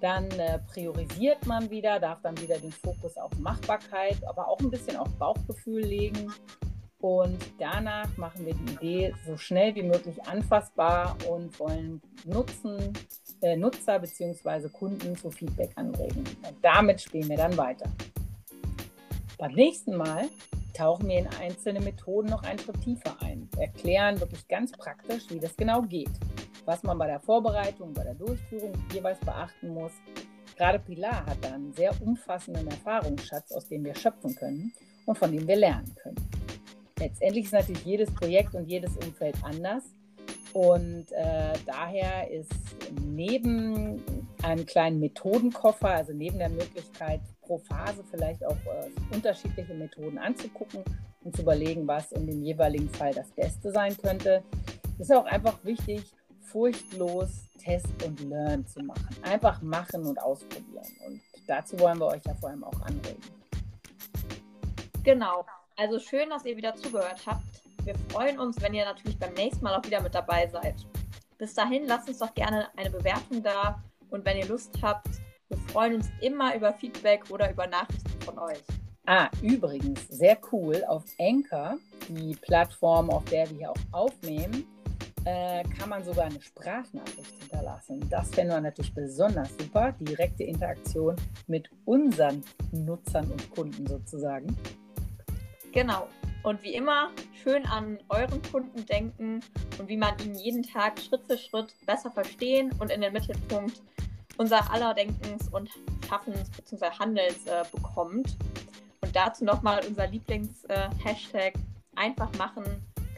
Dann 0.00 0.30
äh, 0.32 0.60
priorisiert 0.72 1.46
man 1.46 1.70
wieder, 1.70 1.98
darf 1.98 2.20
dann 2.22 2.40
wieder 2.40 2.58
den 2.58 2.70
Fokus 2.70 3.16
auf 3.16 3.36
Machbarkeit, 3.38 4.16
aber 4.26 4.48
auch 4.48 4.60
ein 4.60 4.70
bisschen 4.70 4.96
auf 4.96 5.08
Bauchgefühl 5.18 5.82
legen. 5.82 6.32
Und 7.00 7.38
danach 7.58 8.16
machen 8.16 8.44
wir 8.44 8.54
die 8.54 8.72
Idee 8.72 9.14
so 9.26 9.36
schnell 9.36 9.74
wie 9.74 9.82
möglich 9.82 10.20
anfassbar 10.26 11.16
und 11.28 11.58
wollen 11.60 12.00
Nutzen, 12.24 12.92
äh, 13.40 13.56
Nutzer 13.56 13.98
bzw. 13.98 14.68
Kunden 14.68 15.16
zu 15.16 15.30
Feedback 15.30 15.70
anregen. 15.76 16.18
Und 16.18 16.56
damit 16.62 17.00
spielen 17.00 17.28
wir 17.28 17.36
dann 17.36 17.56
weiter. 17.56 17.88
Beim 19.36 19.52
nächsten 19.52 19.96
Mal 19.96 20.28
tauchen 20.74 21.08
wir 21.08 21.18
in 21.18 21.28
einzelne 21.40 21.80
Methoden 21.80 22.28
noch 22.28 22.42
einen 22.42 22.58
Schritt 22.58 22.80
tiefer 22.82 23.16
ein, 23.20 23.48
erklären 23.56 24.18
wirklich 24.20 24.46
ganz 24.48 24.72
praktisch, 24.72 25.24
wie 25.30 25.40
das 25.40 25.56
genau 25.56 25.82
geht 25.82 26.10
was 26.68 26.82
man 26.82 26.98
bei 26.98 27.06
der 27.06 27.18
Vorbereitung, 27.18 27.94
bei 27.94 28.04
der 28.04 28.14
Durchführung 28.14 28.74
jeweils 28.92 29.18
beachten 29.20 29.68
muss. 29.68 29.92
Gerade 30.54 30.78
Pilar 30.78 31.24
hat 31.24 31.38
da 31.40 31.54
einen 31.54 31.72
sehr 31.72 31.92
umfassenden 32.02 32.68
Erfahrungsschatz, 32.68 33.52
aus 33.52 33.66
dem 33.68 33.86
wir 33.86 33.94
schöpfen 33.94 34.34
können 34.34 34.70
und 35.06 35.16
von 35.16 35.32
dem 35.32 35.48
wir 35.48 35.56
lernen 35.56 35.94
können. 36.02 36.28
Letztendlich 37.00 37.46
ist 37.46 37.52
natürlich 37.52 37.86
jedes 37.86 38.12
Projekt 38.12 38.54
und 38.54 38.66
jedes 38.66 38.94
Umfeld 38.98 39.36
anders. 39.42 39.82
Und 40.52 41.06
äh, 41.12 41.54
daher 41.64 42.30
ist 42.30 42.52
neben 43.02 44.02
einem 44.42 44.66
kleinen 44.66 45.00
Methodenkoffer, 45.00 45.88
also 45.88 46.12
neben 46.12 46.38
der 46.38 46.50
Möglichkeit, 46.50 47.20
pro 47.40 47.56
Phase 47.58 48.04
vielleicht 48.10 48.44
auch 48.44 48.52
äh, 48.52 49.14
unterschiedliche 49.14 49.72
Methoden 49.72 50.18
anzugucken 50.18 50.84
und 51.24 51.34
zu 51.34 51.42
überlegen, 51.42 51.88
was 51.88 52.12
in 52.12 52.26
dem 52.26 52.42
jeweiligen 52.42 52.90
Fall 52.90 53.14
das 53.14 53.30
Beste 53.30 53.72
sein 53.72 53.96
könnte, 53.96 54.42
ist 54.98 55.12
auch 55.14 55.26
einfach 55.26 55.64
wichtig, 55.64 56.02
furchtlos 56.50 57.28
Test 57.58 57.86
und 58.04 58.20
Learn 58.28 58.66
zu 58.66 58.80
machen. 58.80 59.16
Einfach 59.22 59.60
machen 59.62 60.04
und 60.06 60.20
ausprobieren. 60.20 60.86
Und 61.06 61.20
dazu 61.46 61.78
wollen 61.78 61.98
wir 61.98 62.06
euch 62.06 62.24
ja 62.24 62.34
vor 62.34 62.50
allem 62.50 62.64
auch 62.64 62.80
anregen. 62.82 63.22
Genau. 65.02 65.44
Also 65.76 65.98
schön, 65.98 66.28
dass 66.30 66.44
ihr 66.44 66.56
wieder 66.56 66.74
zugehört 66.74 67.24
habt. 67.26 67.44
Wir 67.84 67.94
freuen 68.10 68.38
uns, 68.38 68.60
wenn 68.60 68.74
ihr 68.74 68.84
natürlich 68.84 69.18
beim 69.18 69.32
nächsten 69.34 69.64
Mal 69.64 69.74
auch 69.74 69.84
wieder 69.84 70.02
mit 70.02 70.14
dabei 70.14 70.48
seid. 70.48 70.74
Bis 71.38 71.54
dahin 71.54 71.86
lasst 71.86 72.08
uns 72.08 72.18
doch 72.18 72.34
gerne 72.34 72.68
eine 72.76 72.90
Bewertung 72.90 73.42
da 73.42 73.82
und 74.10 74.24
wenn 74.24 74.38
ihr 74.38 74.46
Lust 74.46 74.76
habt, 74.82 75.08
wir 75.48 75.58
freuen 75.68 75.94
uns 75.94 76.08
immer 76.20 76.54
über 76.54 76.72
Feedback 76.74 77.30
oder 77.30 77.50
über 77.50 77.66
Nachrichten 77.66 78.20
von 78.22 78.38
euch. 78.38 78.62
Ah, 79.06 79.30
übrigens, 79.40 80.06
sehr 80.08 80.36
cool, 80.52 80.84
auf 80.86 81.04
Anchor, 81.18 81.78
die 82.08 82.36
Plattform, 82.36 83.08
auf 83.08 83.24
der 83.26 83.48
wir 83.48 83.56
hier 83.56 83.70
auch 83.70 83.76
aufnehmen, 83.92 84.66
äh, 85.28 85.62
kann 85.78 85.90
man 85.90 86.02
sogar 86.04 86.26
eine 86.26 86.40
Sprachnachricht 86.40 87.34
hinterlassen. 87.40 88.00
Das 88.08 88.30
fänden 88.30 88.56
wir 88.56 88.60
natürlich 88.62 88.94
besonders 88.94 89.50
super. 89.58 89.92
Direkte 90.00 90.44
Interaktion 90.44 91.16
mit 91.46 91.68
unseren 91.84 92.42
Nutzern 92.72 93.30
und 93.30 93.50
Kunden 93.50 93.86
sozusagen. 93.86 94.56
Genau. 95.72 96.08
Und 96.44 96.62
wie 96.62 96.74
immer, 96.74 97.10
schön 97.42 97.66
an 97.66 97.98
euren 98.08 98.40
Kunden 98.50 98.86
denken 98.86 99.40
und 99.78 99.88
wie 99.88 99.96
man 99.96 100.18
ihn 100.20 100.34
jeden 100.34 100.62
Tag 100.62 100.98
Schritt 100.98 101.22
für 101.26 101.36
Schritt 101.36 101.74
besser 101.84 102.10
verstehen 102.10 102.72
und 102.78 102.90
in 102.90 103.00
den 103.00 103.12
Mittelpunkt 103.12 103.82
unser 104.38 104.72
aller 104.72 104.94
Denkens 104.94 105.48
und 105.48 105.68
Schaffens 106.08 106.48
bzw. 106.50 106.86
Handels 106.98 107.46
äh, 107.46 107.64
bekommt. 107.72 108.36
Und 109.02 109.14
dazu 109.14 109.44
nochmal 109.44 109.84
unser 109.86 110.06
Lieblings-Hashtag 110.06 111.54
äh, 111.54 111.58
einfach 111.96 112.32
machen, 112.38 112.64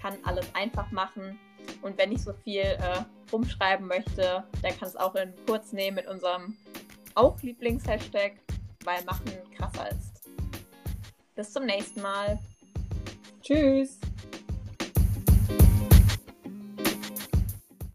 kann 0.00 0.16
alles 0.24 0.46
einfach 0.54 0.90
machen. 0.90 1.38
Und 1.82 1.96
wenn 1.98 2.12
ich 2.12 2.22
so 2.22 2.32
viel 2.44 2.62
äh, 2.62 3.04
rumschreiben 3.32 3.86
möchte, 3.86 4.44
dann 4.62 4.78
kann 4.78 4.88
es 4.88 4.96
auch 4.96 5.14
in 5.14 5.32
kurz 5.46 5.72
nehmen 5.72 5.96
mit 5.96 6.06
unserem 6.06 6.56
auch 7.14 7.40
Lieblingshashtag, 7.42 8.32
weil 8.84 9.02
machen 9.04 9.32
krasser 9.56 9.90
ist. 9.90 10.28
Bis 11.34 11.52
zum 11.52 11.64
nächsten 11.64 12.02
Mal. 12.02 12.38
Tschüss. 13.42 13.98